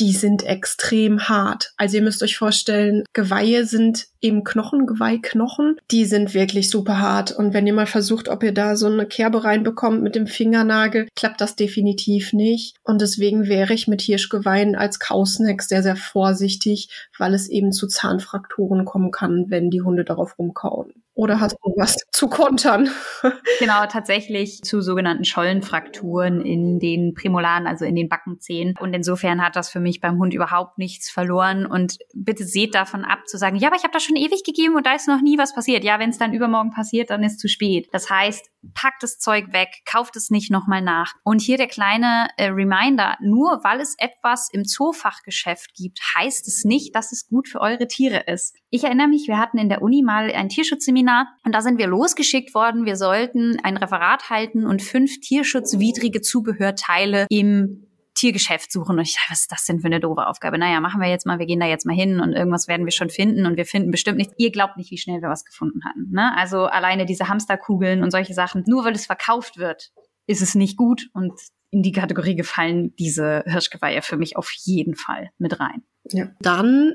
die 0.01 0.13
sind 0.13 0.45
extrem 0.45 1.29
hart. 1.29 1.73
Also 1.77 1.97
ihr 1.97 2.03
müsst 2.03 2.23
euch 2.23 2.37
vorstellen, 2.37 3.05
Geweihe 3.13 3.65
sind 3.65 4.07
eben 4.21 4.45
Knochen, 4.45 4.87
Geweihknochen. 4.87 5.77
Die 5.91 6.05
sind 6.05 6.35
wirklich 6.35 6.71
super 6.71 7.01
hart. 7.01 7.33
Und 7.33 7.55
wenn 7.55 7.67
ihr 7.67 7.73
mal 7.73 7.87
versucht, 7.87 8.29
ob 8.29 8.43
ihr 8.43 8.53
da 8.53 8.77
so 8.77 8.87
eine 8.87 9.07
Kerbe 9.07 9.45
reinbekommt 9.45 10.03
mit 10.03 10.15
dem 10.15 10.27
Fingernagel, 10.27 11.09
klappt 11.15 11.41
das 11.41 11.57
definitiv 11.57 12.33
nicht. 12.33 12.77
Und 12.83 13.01
deswegen 13.01 13.49
wäre 13.49 13.75
ich 13.75 13.89
mit 13.89 14.03
Hirschgeweihen 14.03 14.75
als 14.75 14.99
Kausnacks 14.99 15.69
sehr, 15.69 15.83
sehr 15.83 15.97
vorsichtig, 15.97 16.89
weil 17.17 17.35
es 17.35 17.49
eben 17.49 17.73
zu 17.73 17.87
Zahnfrakturen 17.87 18.85
kommen 18.85 19.11
kann, 19.11 19.47
wenn 19.49 19.71
die 19.71 19.83
Hunde 19.83 20.05
darauf 20.05 20.39
rumkauen. 20.39 20.93
Oder 21.19 21.41
hast 21.41 21.57
du 21.65 21.73
was 21.77 21.97
zu 22.13 22.29
kontern? 22.29 22.91
genau, 23.59 23.85
tatsächlich 23.87 24.63
zu 24.63 24.81
sogenannten 24.81 25.25
Schollenfrakturen 25.25 26.41
in 26.41 26.79
den 26.79 27.13
Prämolaren, 27.13 27.67
also 27.67 27.85
in 27.85 27.97
den 27.97 28.09
Backenzähnen. 28.09 28.77
Und 28.79 28.95
insofern 28.95 29.45
hat 29.45 29.57
das 29.57 29.69
für 29.69 29.81
mich 29.81 30.01
beim 30.01 30.21
Hund 30.21 30.33
überhaupt 30.33 30.79
nichts 30.79 31.11
verloren. 31.11 31.67
Und 31.67 31.99
bitte 32.15 32.45
seht 32.45 32.77
davon 32.77 33.05
ab 33.05 33.27
zu 33.27 33.37
sagen, 33.37 33.57
ja, 33.57 33.67
aber 33.67 33.77
ich 33.77 33.83
habe 33.83 33.93
das 33.93 34.05
schon 34.05 34.15
ewig 34.15 34.45
gegeben 34.45 34.77
und 34.77 34.87
da 34.87 34.95
ist 34.95 35.09
noch 35.09 35.21
nie 35.21 35.37
was 35.39 35.57
passiert. 35.57 35.83
Ja, 35.83 35.99
wenn 35.99 36.11
es 36.11 36.19
dann 36.19 36.33
übermorgen 36.33 36.71
passiert, 36.71 37.11
dann 37.11 37.25
ist 37.25 37.41
zu 37.41 37.49
spät. 37.49 37.89
Das 37.91 38.09
heißt, 38.09 38.49
packt 38.75 39.03
das 39.03 39.19
Zeug 39.19 39.53
weg, 39.53 39.69
kauft 39.85 40.17
es 40.17 40.31
nicht 40.31 40.51
nochmal 40.51 40.83
nach. 40.83 41.15
Und 41.25 41.41
hier 41.41 41.57
der 41.57 41.69
kleine 41.69 42.29
äh, 42.37 42.49
Reminder, 42.49 43.17
nur 43.21 43.61
weil 43.65 43.81
es 43.81 43.95
etwas 43.99 44.49
im 44.53 44.65
Zoofachgeschäft 44.65 45.75
gibt, 45.75 46.01
heißt 46.17 46.47
es 46.49 46.65
nicht, 46.65 46.95
dass 46.95 47.13
es 47.13 47.29
gut 47.29 47.49
für 47.49 47.61
eure 47.61 47.89
Tiere 47.89 48.25
ist. 48.27 48.57
Ich 48.71 48.85
erinnere 48.85 49.09
mich, 49.09 49.27
wir 49.27 49.39
hatten 49.39 49.59
in 49.59 49.69
der 49.69 49.83
Uni 49.83 50.03
mal 50.03 50.31
ein 50.31 50.49
Tierschutzseminar 50.49 50.99
Seminar 50.99 51.29
und 51.45 51.55
da 51.55 51.61
sind 51.61 51.79
wir 51.79 51.87
losgeschickt 51.87 52.55
worden. 52.55 52.85
Wir 52.85 52.97
sollten 52.97 53.59
ein 53.63 53.77
Referat 53.77 54.31
halten 54.31 54.67
und 54.67 54.83
fünf 54.83 55.21
tierschutzwidrige 55.21 56.21
Zubehörteile 56.21 57.27
im 57.31 57.88
Tiergeschäft 58.19 58.73
suchen. 58.73 58.99
Und 58.99 59.05
ich 59.05 59.15
dachte, 59.15 59.31
was 59.31 59.41
ist 59.43 59.53
das 59.53 59.65
denn 59.65 59.81
für 59.81 59.87
eine 59.87 60.01
doofe 60.01 60.27
Aufgabe? 60.27 60.59
Naja, 60.59 60.81
machen 60.81 61.01
wir 61.01 61.09
jetzt 61.09 61.27
mal, 61.27 61.39
wir 61.39 61.47
gehen 61.47 61.61
da 61.61 61.67
jetzt 61.67 61.87
mal 61.87 61.95
hin 61.95 62.21
und 62.21 62.33
irgendwas 62.33 62.69
werden 62.69 62.85
wir 62.87 62.93
schon 62.93 63.11
finden 63.11 63.47
und 63.47 63.57
wir 63.57 63.67
finden 63.67 63.91
bestimmt 63.91 64.19
nichts. 64.19 64.35
Ihr 64.37 64.51
glaubt 64.51 64.77
nicht, 64.77 64.91
wie 64.91 64.99
schnell 64.99 65.23
wir 65.23 65.29
was 65.29 65.45
gefunden 65.45 65.85
hatten. 65.85 66.11
Ne? 66.11 66.37
Also 66.37 66.67
alleine 66.67 67.07
diese 67.07 67.29
Hamsterkugeln 67.29 68.03
und 68.03 68.11
solche 68.11 68.35
Sachen, 68.35 68.65
nur 68.67 68.85
weil 68.85 68.95
es 68.95 69.07
verkauft 69.07 69.59
wird, 69.59 69.93
ist 70.27 70.43
es 70.43 70.55
nicht 70.55 70.77
gut 70.77 71.09
und 71.15 71.33
in 71.71 71.83
die 71.83 71.93
Kategorie 71.93 72.35
gefallen 72.35 72.95
diese 72.97 73.45
Hirschgeweihe 73.47 74.03
für 74.03 74.17
mich 74.17 74.37
auf 74.37 74.51
jeden 74.53 74.95
Fall 74.95 75.31
mit 75.39 75.61
rein. 75.61 75.83
Ja. 76.11 76.31
Dann 76.41 76.95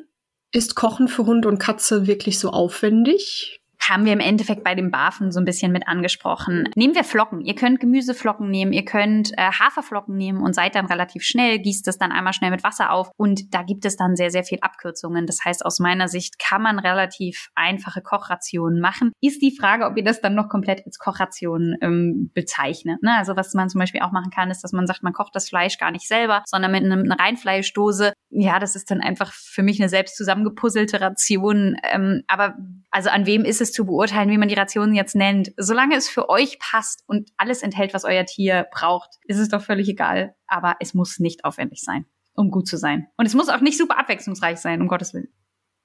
ist 0.52 0.76
Kochen 0.76 1.08
für 1.08 1.26
Hund 1.26 1.46
und 1.46 1.58
Katze 1.58 2.08
wirklich 2.08 2.40
so 2.40 2.50
aufwendig? 2.50 3.63
Haben 3.90 4.06
wir 4.06 4.14
im 4.14 4.20
Endeffekt 4.20 4.64
bei 4.64 4.76
dem 4.76 4.92
Barfen 4.92 5.32
so 5.32 5.40
ein 5.40 5.46
bisschen 5.46 5.72
mit 5.72 5.88
angesprochen. 5.88 6.70
Nehmen 6.76 6.96
wir 6.96 7.04
Flocken. 7.04 7.42
Ihr 7.42 7.56
könnt 7.56 7.80
Gemüseflocken 7.80 8.50
nehmen, 8.50 8.74
ihr 8.74 8.86
könnt 8.86 9.32
äh, 9.38 9.52
Haferflocken 9.52 10.16
nehmen 10.16 10.42
und 10.42 10.54
seid 10.54 10.76
dann 10.76 10.86
relativ 10.86 11.24
schnell, 11.24 11.60
gießt 11.60 11.88
es 11.88 11.98
dann 11.98 12.12
einmal 12.12 12.34
schnell 12.34 12.52
mit 12.52 12.64
Wasser 12.64 12.92
auf 12.92 13.12
und 13.18 13.54
da 13.54 13.64
gibt 13.64 13.86
es 13.86 13.96
dann 13.96 14.16
sehr, 14.16 14.32
sehr 14.32 14.44
viel 14.44 14.60
Abkürzungen. 14.62 15.26
Das 15.26 15.44
heißt, 15.44 15.66
aus 15.66 15.80
meiner 15.80 16.08
Sicht 16.08 16.40
kann 16.40 16.62
man 16.62 16.80
relativ 16.80 17.50
einfache 17.56 18.02
Kochrationen 18.02 18.80
machen. 18.80 19.12
Ist 19.22 19.42
die 19.42 19.56
Frage, 19.56 19.86
ob 19.86 19.98
ihr 19.98 20.04
das 20.04 20.22
dann 20.22 20.36
noch 20.36 20.50
komplett 20.50 20.86
als 20.86 20.98
Kochration 20.98 21.76
ähm, 21.82 22.32
bezeichnet. 22.34 23.02
Ne? 23.02 23.16
Also 23.18 23.36
was 23.36 23.54
man 23.54 23.70
zum 23.70 23.80
Beispiel 23.80 24.02
auch 24.02 24.12
machen 24.12 24.32
kann, 24.32 24.52
ist, 24.52 24.64
dass 24.64 24.72
man 24.72 24.88
sagt, 24.88 25.04
man 25.04 25.14
kocht 25.14 25.36
das 25.36 25.50
Fleisch 25.50 25.78
gar 25.78 25.92
nicht 25.92 26.08
selber, 26.08 26.44
sondern 26.46 26.72
mit 26.72 26.84
einer 26.84 27.20
Reinfleischdose. 27.20 28.14
Ja, 28.36 28.60
das 28.60 28.76
ist 28.76 28.90
dann 28.90 29.00
einfach 29.00 29.32
für 29.32 29.62
mich 29.62 29.80
eine 29.80 29.90
selbst 29.90 30.18
zusammengepuzzelte 30.18 31.00
Ration. 31.00 31.78
Ähm, 31.84 32.24
aber 32.28 32.56
also 32.90 33.10
an 33.10 33.26
wem 33.26 33.46
ist 33.46 33.62
es 33.62 33.72
zu 33.72 33.86
beurteilen, 33.86 34.30
wie 34.30 34.38
man 34.38 34.48
die 34.48 34.56
Rationen 34.56 34.96
jetzt 34.96 35.16
nennt. 35.16 35.52
Solange 35.58 35.96
es 35.96 36.10
für 36.10 36.30
euch 36.30 36.58
passt 36.60 37.04
und 37.06 37.30
alles 37.38 37.62
enthält, 37.62 37.94
was 37.94 38.06
euer 38.06 38.26
Tier 38.26 38.66
braucht, 38.72 39.10
ist 39.26 39.38
es 39.38 39.50
doch 39.50 39.62
völlig 39.62 39.88
egal. 39.88 40.36
Aber 40.48 40.76
es 40.80 40.94
muss 40.94 41.20
nicht 41.20 41.46
aufwendig 41.46 41.82
sein, 41.82 42.06
um 42.34 42.50
gut 42.50 42.68
zu 42.68 42.78
sein. 42.78 43.08
Und 43.18 43.28
es 43.28 43.36
muss 43.36 43.50
auch 43.50 43.62
nicht 43.62 43.78
super 43.78 44.00
abwechslungsreich 44.00 44.58
sein, 44.58 44.82
um 44.82 44.88
Gottes 44.88 45.14
Willen. 45.14 45.30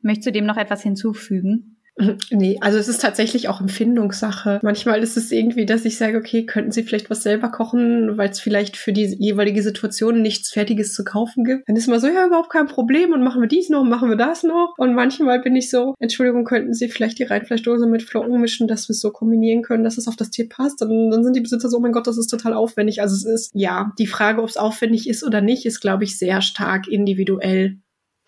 Möchtest 0.01 0.29
du 0.29 0.33
dem 0.33 0.47
noch 0.47 0.57
etwas 0.57 0.83
hinzufügen? 0.83 1.78
Nee, 2.31 2.59
also 2.61 2.79
es 2.79 2.89
ist 2.89 3.03
tatsächlich 3.03 3.49
auch 3.49 3.61
Empfindungssache. 3.61 4.61
Manchmal 4.63 5.03
ist 5.03 5.17
es 5.17 5.33
irgendwie, 5.33 5.67
dass 5.67 5.85
ich 5.85 5.97
sage, 5.97 6.19
okay, 6.19 6.47
könnten 6.47 6.71
Sie 6.71 6.85
vielleicht 6.85 7.11
was 7.11 7.23
selber 7.23 7.51
kochen, 7.51 8.17
weil 8.17 8.31
es 8.31 8.41
vielleicht 8.41 8.77
für 8.77 8.93
die 8.93 9.17
jeweilige 9.19 9.63
Situation 9.63 10.23
nichts 10.23 10.51
Fertiges 10.51 10.95
zu 10.95 11.05
kaufen 11.05 11.45
gibt. 11.45 11.69
Dann 11.69 11.77
ist 11.77 11.89
man 11.89 12.01
so, 12.01 12.07
ja, 12.07 12.27
überhaupt 12.27 12.51
kein 12.51 12.67
Problem 12.67 13.13
und 13.13 13.25
machen 13.25 13.41
wir 13.41 13.49
dies 13.49 13.69
noch, 13.69 13.85
machen 13.85 14.09
wir 14.09 14.17
das 14.17 14.45
noch. 14.45 14.75
Und 14.79 14.95
manchmal 14.95 15.41
bin 15.41 15.57
ich 15.57 15.71
so, 15.71 15.95
Entschuldigung, 15.99 16.45
könnten 16.45 16.73
Sie 16.73 16.89
vielleicht 16.89 17.19
die 17.19 17.25
Reinfleischdose 17.25 17.87
mit 17.87 18.03
Flocken 18.03 18.41
mischen, 18.41 18.69
dass 18.69 18.89
wir 18.89 18.93
es 18.93 19.01
so 19.01 19.11
kombinieren 19.11 19.63
können, 19.63 19.85
dass 19.85 19.99
es 19.99 20.07
auf 20.09 20.17
das 20.17 20.31
Tier 20.31 20.49
passt. 20.49 20.81
Und 20.83 21.11
dann 21.11 21.25
sind 21.25 21.35
die 21.35 21.41
Besitzer 21.41 21.69
so, 21.69 21.79
oh 21.79 21.81
mein 21.81 21.93
Gott, 21.93 22.07
das 22.07 22.19
ist 22.19 22.29
total 22.29 22.55
aufwendig. 22.55 23.03
Also 23.03 23.17
es 23.17 23.25
ist, 23.25 23.51
ja, 23.55 23.93
die 23.99 24.07
Frage, 24.07 24.43
ob 24.43 24.49
es 24.49 24.57
aufwendig 24.57 25.09
ist 25.09 25.25
oder 25.25 25.41
nicht, 25.41 25.67
ist, 25.67 25.81
glaube 25.81 26.05
ich, 26.05 26.19
sehr 26.19 26.43
stark 26.43 26.87
individuell 26.87 27.79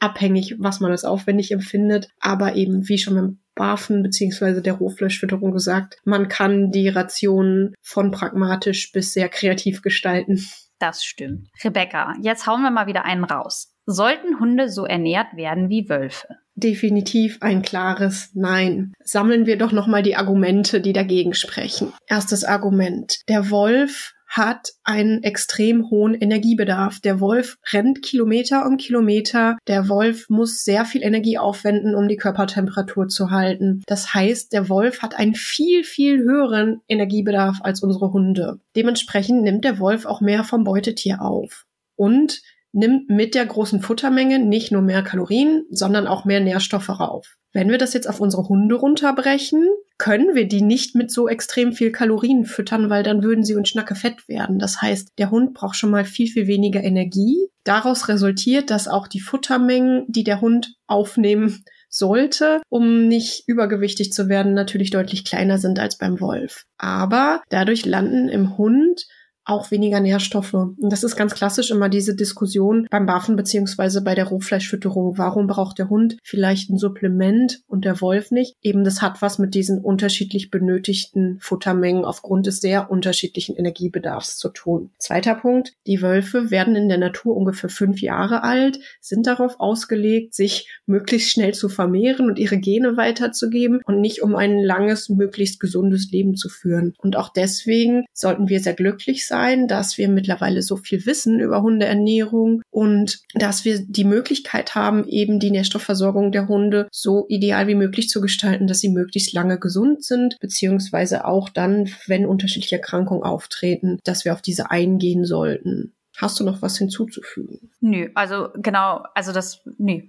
abhängig, 0.01 0.57
was 0.59 0.81
man 0.81 0.91
als 0.91 1.05
aufwendig 1.05 1.53
empfindet. 1.53 2.09
Aber 2.19 2.57
eben, 2.57 2.89
wie 2.89 2.99
schon 2.99 3.15
beim 3.15 3.39
Barfen 3.61 4.03
beziehungsweise 4.03 4.63
der 4.63 4.73
Rohfleischfütterung 4.73 5.53
gesagt, 5.53 5.99
man 6.05 6.29
kann 6.29 6.71
die 6.71 6.89
Rationen 6.89 7.75
von 7.83 8.11
pragmatisch 8.11 8.91
bis 8.91 9.13
sehr 9.13 9.29
kreativ 9.29 9.83
gestalten. 9.83 10.43
Das 10.79 11.05
stimmt. 11.05 11.49
Rebecca, 11.63 12.15
jetzt 12.23 12.47
hauen 12.47 12.63
wir 12.63 12.71
mal 12.71 12.87
wieder 12.87 13.05
einen 13.05 13.25
raus. 13.25 13.75
Sollten 13.85 14.41
Hunde 14.41 14.71
so 14.71 14.87
ernährt 14.87 15.37
werden 15.37 15.69
wie 15.69 15.91
Wölfe? 15.91 16.37
Definitiv 16.55 17.37
ein 17.43 17.61
klares 17.61 18.31
Nein. 18.33 18.95
Sammeln 19.05 19.45
wir 19.45 19.59
doch 19.59 19.73
nochmal 19.73 20.03
die 20.03 20.17
Argumente, 20.17 20.81
die 20.81 20.95
dagegen 20.95 21.35
sprechen. 21.35 21.93
Erstes 22.07 22.45
Argument. 22.45 23.19
Der 23.29 23.51
Wolf 23.51 24.15
hat 24.31 24.75
einen 24.85 25.25
extrem 25.25 25.91
hohen 25.91 26.15
Energiebedarf. 26.15 27.01
Der 27.01 27.21
Wolf 27.21 27.59
rennt 27.73 28.01
Kilometer 28.01 28.65
um 28.65 28.77
Kilometer. 28.77 29.59
Der 29.67 29.89
Wolf 29.89 30.31
muss 30.31 30.63
sehr 30.63 30.85
viel 30.85 31.03
Energie 31.03 31.37
aufwenden, 31.37 31.97
um 31.97 32.07
die 32.07 32.17
Körpertemperatur 32.17 33.09
zu 33.09 33.31
halten. 33.31 33.83
Das 33.87 34.15
heißt, 34.15 34.53
der 34.53 34.69
Wolf 34.69 35.03
hat 35.03 35.19
einen 35.19 35.35
viel, 35.35 35.83
viel 35.83 36.19
höheren 36.21 36.81
Energiebedarf 36.87 37.59
als 37.63 37.83
unsere 37.83 38.13
Hunde. 38.13 38.61
Dementsprechend 38.77 39.43
nimmt 39.43 39.65
der 39.65 39.81
Wolf 39.81 40.07
auch 40.07 40.21
mehr 40.21 40.45
vom 40.45 40.63
Beutetier 40.63 41.23
auf. 41.23 41.67
Und 41.97 42.41
nimmt 42.73 43.11
mit 43.11 43.35
der 43.35 43.47
großen 43.47 43.83
Futtermenge 43.83 44.39
nicht 44.39 44.71
nur 44.71 44.81
mehr 44.81 45.03
Kalorien, 45.03 45.65
sondern 45.71 46.07
auch 46.07 46.25
mehr 46.25 46.41
Nährstoffe 46.41 46.89
rauf. 46.89 47.37
Wenn 47.53 47.69
wir 47.69 47.79
das 47.79 47.95
jetzt 47.95 48.09
auf 48.09 48.21
unsere 48.21 48.49
Hunde 48.49 48.77
runterbrechen, 48.77 49.67
können 50.01 50.35
wir 50.35 50.49
die 50.49 50.63
nicht 50.63 50.95
mit 50.95 51.13
so 51.13 51.29
extrem 51.29 51.75
viel 51.75 51.93
Kalorien 51.93 52.47
füttern, 52.47 52.89
weil 52.89 53.03
dann 53.03 53.23
würden 53.23 53.45
sie 53.45 53.55
uns 53.55 53.69
schnackefett 53.69 54.27
werden. 54.29 54.59
Das 54.59 54.81
heißt, 54.81 55.11
der 55.19 55.31
Hund 55.31 55.53
braucht 55.53 55.77
schon 55.77 55.91
mal 55.91 56.07
viel, 56.07 56.27
viel 56.27 56.47
weniger 56.47 56.83
Energie. 56.83 57.49
Daraus 57.65 58.09
resultiert, 58.09 58.71
dass 58.71 58.89
auch 58.89 59.07
die 59.07 59.21
Futtermengen, 59.21 60.07
die 60.09 60.25
der 60.25 60.41
Hund 60.41 60.73
aufnehmen 60.87 61.63
sollte, 61.91 62.63
um 62.71 63.09
nicht 63.09 63.45
übergewichtig 63.47 64.11
zu 64.11 64.31
werden, 64.31 64.55
natürlich 64.55 64.91
deutlich 64.91 65.27
kleiner 65.27 65.59
sind 65.59 65.79
als 65.79 65.99
beim 65.99 66.19
Wolf. 66.19 66.65
Aber 66.79 67.43
dadurch 67.51 67.85
landen 67.85 68.31
im 68.31 68.57
Hund 68.57 69.07
auch 69.45 69.71
weniger 69.71 70.01
Nährstoffe. 70.01 70.55
Und 70.55 70.77
das 70.81 71.03
ist 71.03 71.17
ganz 71.17 71.35
klassisch 71.35 71.71
immer 71.71 71.89
diese 71.89 72.15
Diskussion 72.15 72.87
beim 72.91 73.07
Barfen 73.07 73.37
beziehungsweise 73.37 74.03
bei 74.03 74.15
der 74.15 74.27
Rohfleischfütterung. 74.27 75.19
Warum 75.19 75.47
braucht 75.47 75.79
der 75.79 75.89
Hund 75.89 76.17
vielleicht 76.23 76.71
ein 76.71 76.79
Supplement 76.79 77.61
und 77.67 77.85
der 77.85 78.01
Wolf 78.01 78.31
nicht? 78.31 78.55
Eben 78.63 78.85
das 78.85 79.03
hat 79.03 79.23
was 79.23 79.39
mit 79.39 79.55
diesen 79.55 79.81
unterschiedlich 79.81 80.51
benötigten 80.51 81.39
Futtermengen 81.41 82.05
aufgrund 82.05 82.47
des 82.47 82.61
sehr 82.61 82.91
unterschiedlichen 82.91 83.57
Energiebedarfs 83.57 84.39
zu 84.39 84.51
tun. 84.51 84.91
Zweiter 84.99 85.35
Punkt. 85.35 85.73
Die 85.87 86.03
Wölfe 86.03 86.51
werden 86.51 86.77
in 86.77 86.89
der 86.89 86.99
Natur 86.99 87.37
ungefähr 87.37 87.71
fünf 87.71 88.01
Jahre 88.01 88.43
alt, 88.43 88.79
sind 89.01 89.27
darauf 89.27 89.59
ausgelegt, 89.59 90.35
sich 90.35 90.69
möglichst 90.87 91.31
schnell 91.31 91.55
zu 91.55 91.69
vermehren 91.69 92.27
und 92.27 92.39
ihre 92.39 92.59
Gene 92.59 92.97
weiterzugeben 92.97 93.81
und 93.85 94.01
nicht 94.01 94.23
um 94.23 94.37
ein 94.37 94.59
langes, 94.59 95.09
möglichst 95.09 95.61
gesundes 95.61 96.11
Leben 96.11 96.37
zu 96.37 96.49
führen. 96.49 96.95
Und 96.99 97.17
auch 97.17 97.33
deswegen 97.33 98.05
sollten 98.13 98.49
wir 98.49 98.61
sehr 98.61 98.75
glücklich 98.75 99.27
sein, 99.27 99.30
dass 99.69 99.99
wir 99.99 100.09
mittlerweile 100.09 100.63
so 100.63 100.77
viel 100.77 101.07
wissen 101.07 101.41
über 101.41 101.63
Hundeernährung 101.63 102.63
und 102.71 103.21
dass 103.35 103.65
wir 103.65 103.79
die 103.87 104.05
Möglichkeit 104.05 104.75
haben, 104.75 105.07
eben 105.07 105.41
die 105.41 105.51
Nährstoffversorgung 105.51 106.33
der 106.33 106.49
Hunde 106.49 106.89
so 106.93 107.27
ideal 107.29 107.67
wie 107.67 107.75
möglich 107.75 108.09
zu 108.09 108.21
gestalten, 108.21 108.67
dass 108.67 108.81
sie 108.81 108.91
möglichst 108.91 109.33
lange 109.33 109.59
gesund 109.59 110.05
sind, 110.05 110.37
beziehungsweise 110.41 111.25
auch 111.25 111.49
dann, 111.49 111.91
wenn 112.07 112.27
unterschiedliche 112.27 112.77
Erkrankungen 112.77 113.23
auftreten, 113.23 113.99
dass 114.05 114.25
wir 114.25 114.33
auf 114.33 114.43
diese 114.43 114.71
eingehen 114.71 115.25
sollten. 115.25 115.95
Hast 116.17 116.39
du 116.39 116.45
noch 116.45 116.61
was 116.61 116.77
hinzuzufügen? 116.77 117.71
Nö, 117.81 118.11
also 118.15 118.49
genau, 118.57 119.05
also 119.15 119.33
das, 119.33 119.63
nö. 119.79 120.03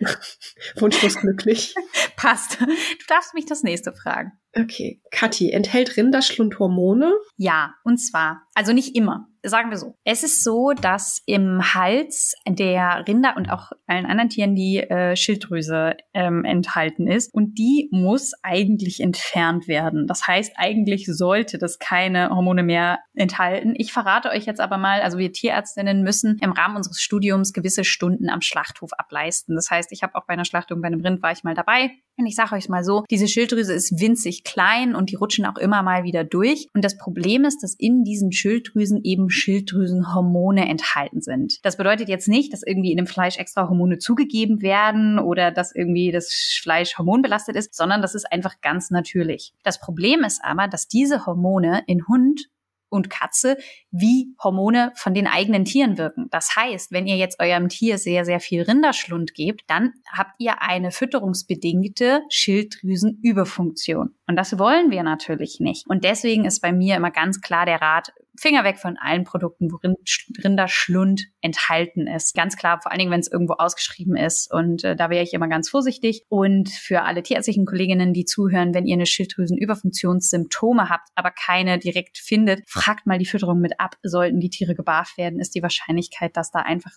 Wunschlos 0.76 1.16
glücklich. 1.16 1.74
Passt. 2.16 2.60
Du 2.60 2.66
darfst 3.08 3.34
mich 3.34 3.46
das 3.46 3.62
nächste 3.62 3.92
fragen. 3.92 4.32
Okay. 4.58 5.00
Kathi, 5.10 5.50
enthält 5.52 5.96
Rinderschlund 5.96 6.58
Hormone? 6.58 7.12
Ja, 7.36 7.74
und 7.84 7.98
zwar, 7.98 8.42
also 8.54 8.72
nicht 8.72 8.96
immer. 8.96 9.28
Sagen 9.44 9.70
wir 9.70 9.78
so. 9.78 9.94
Es 10.04 10.24
ist 10.24 10.42
so, 10.42 10.72
dass 10.72 11.22
im 11.24 11.72
Hals 11.72 12.34
der 12.48 13.04
Rinder 13.06 13.36
und 13.36 13.50
auch 13.50 13.70
allen 13.86 14.04
anderen 14.04 14.30
Tieren 14.30 14.56
die 14.56 14.78
äh, 14.78 15.14
Schilddrüse 15.14 15.96
ähm, 16.12 16.44
enthalten 16.44 17.06
ist. 17.06 17.32
Und 17.32 17.56
die 17.56 17.88
muss 17.92 18.32
eigentlich 18.42 18.98
entfernt 18.98 19.68
werden. 19.68 20.08
Das 20.08 20.26
heißt, 20.26 20.54
eigentlich 20.56 21.06
sollte 21.06 21.56
das 21.56 21.78
keine 21.78 22.30
Hormone 22.30 22.64
mehr 22.64 22.98
enthalten. 23.14 23.74
Ich 23.76 23.92
verrate 23.92 24.30
euch 24.30 24.44
jetzt 24.44 24.60
aber 24.60 24.76
mal, 24.76 25.02
also 25.02 25.18
wir 25.18 25.32
Tierärztinnen 25.32 26.02
müssen 26.02 26.38
im 26.42 26.50
Rahmen 26.50 26.76
unseres 26.76 27.00
Studiums 27.00 27.52
gewisse 27.52 27.84
Stunden 27.84 28.28
am 28.28 28.40
Schlachthof 28.40 28.90
ableisten. 28.98 29.54
Das 29.54 29.70
heißt, 29.70 29.92
ich 29.92 30.02
habe 30.02 30.16
auch 30.16 30.26
bei 30.26 30.34
einer 30.34 30.44
Schlachtung 30.44 30.82
bei 30.82 30.88
einem 30.88 31.00
Rind 31.00 31.22
war 31.22 31.30
ich 31.30 31.44
mal 31.44 31.54
dabei. 31.54 31.92
Und 32.16 32.26
ich 32.26 32.34
sage 32.34 32.56
euch 32.56 32.68
mal 32.68 32.82
so, 32.82 33.04
diese 33.08 33.28
Schilddrüse 33.28 33.72
ist 33.72 34.00
winzig 34.00 34.42
klein 34.48 34.94
und 34.94 35.10
die 35.10 35.16
rutschen 35.16 35.44
auch 35.44 35.58
immer 35.58 35.82
mal 35.82 36.04
wieder 36.04 36.24
durch. 36.24 36.68
Und 36.74 36.84
das 36.84 36.96
Problem 36.96 37.44
ist, 37.44 37.62
dass 37.62 37.74
in 37.74 38.02
diesen 38.04 38.32
Schilddrüsen 38.32 39.00
eben 39.04 39.28
Schilddrüsenhormone 39.30 40.68
enthalten 40.68 41.20
sind. 41.20 41.58
Das 41.62 41.76
bedeutet 41.76 42.08
jetzt 42.08 42.28
nicht, 42.28 42.52
dass 42.52 42.62
irgendwie 42.62 42.90
in 42.90 42.96
dem 42.96 43.06
Fleisch 43.06 43.36
extra 43.36 43.68
Hormone 43.68 43.98
zugegeben 43.98 44.62
werden 44.62 45.18
oder 45.18 45.50
dass 45.50 45.74
irgendwie 45.74 46.10
das 46.12 46.58
Fleisch 46.62 46.96
hormonbelastet 46.98 47.56
ist, 47.56 47.74
sondern 47.74 48.00
das 48.00 48.14
ist 48.14 48.30
einfach 48.32 48.60
ganz 48.62 48.90
natürlich. 48.90 49.52
Das 49.64 49.80
Problem 49.80 50.24
ist 50.24 50.40
aber, 50.42 50.68
dass 50.68 50.88
diese 50.88 51.26
Hormone 51.26 51.82
in 51.86 52.06
Hund 52.08 52.48
und 52.90 53.10
Katze 53.10 53.56
wie 53.90 54.34
Hormone 54.42 54.92
von 54.94 55.14
den 55.14 55.26
eigenen 55.26 55.64
Tieren 55.64 55.98
wirken. 55.98 56.28
Das 56.30 56.56
heißt, 56.56 56.92
wenn 56.92 57.06
ihr 57.06 57.16
jetzt 57.16 57.40
eurem 57.40 57.68
Tier 57.68 57.98
sehr, 57.98 58.24
sehr 58.24 58.40
viel 58.40 58.62
Rinderschlund 58.62 59.34
gebt, 59.34 59.62
dann 59.66 59.94
habt 60.12 60.34
ihr 60.38 60.62
eine 60.62 60.90
fütterungsbedingte 60.90 62.22
Schilddrüsenüberfunktion. 62.30 64.14
Und 64.26 64.36
das 64.36 64.58
wollen 64.58 64.90
wir 64.90 65.02
natürlich 65.02 65.58
nicht. 65.60 65.86
Und 65.88 66.04
deswegen 66.04 66.44
ist 66.44 66.60
bei 66.60 66.72
mir 66.72 66.96
immer 66.96 67.10
ganz 67.10 67.40
klar 67.40 67.66
der 67.66 67.80
Rat, 67.80 68.12
Finger 68.38 68.64
weg 68.64 68.78
von 68.78 68.96
allen 68.96 69.24
Produkten, 69.24 69.70
worin 69.72 69.96
Rinderschlund 70.42 71.24
enthalten 71.40 72.06
ist. 72.06 72.34
Ganz 72.34 72.56
klar, 72.56 72.80
vor 72.82 72.92
allen 72.92 72.98
Dingen, 72.98 73.10
wenn 73.10 73.20
es 73.20 73.30
irgendwo 73.30 73.54
ausgeschrieben 73.54 74.16
ist. 74.16 74.52
Und 74.52 74.84
äh, 74.84 74.96
da 74.96 75.10
wäre 75.10 75.22
ich 75.22 75.34
immer 75.34 75.48
ganz 75.48 75.68
vorsichtig. 75.68 76.24
Und 76.28 76.68
für 76.68 77.02
alle 77.02 77.22
tierärztlichen 77.22 77.66
Kolleginnen, 77.66 78.12
die 78.12 78.24
zuhören, 78.24 78.74
wenn 78.74 78.86
ihr 78.86 78.94
eine 78.94 79.06
Schilddrüsenüberfunktionssymptome 79.06 80.88
habt, 80.88 81.08
aber 81.14 81.30
keine 81.30 81.78
direkt 81.78 82.18
findet, 82.18 82.62
fragt 82.68 83.06
mal 83.06 83.18
die 83.18 83.26
Fütterung 83.26 83.60
mit 83.60 83.78
ab. 83.78 83.96
Sollten 84.02 84.40
die 84.40 84.50
Tiere 84.50 84.74
gebarft 84.74 85.18
werden, 85.18 85.40
ist 85.40 85.54
die 85.54 85.62
Wahrscheinlichkeit, 85.62 86.36
dass 86.36 86.50
da 86.50 86.60
einfach 86.60 86.92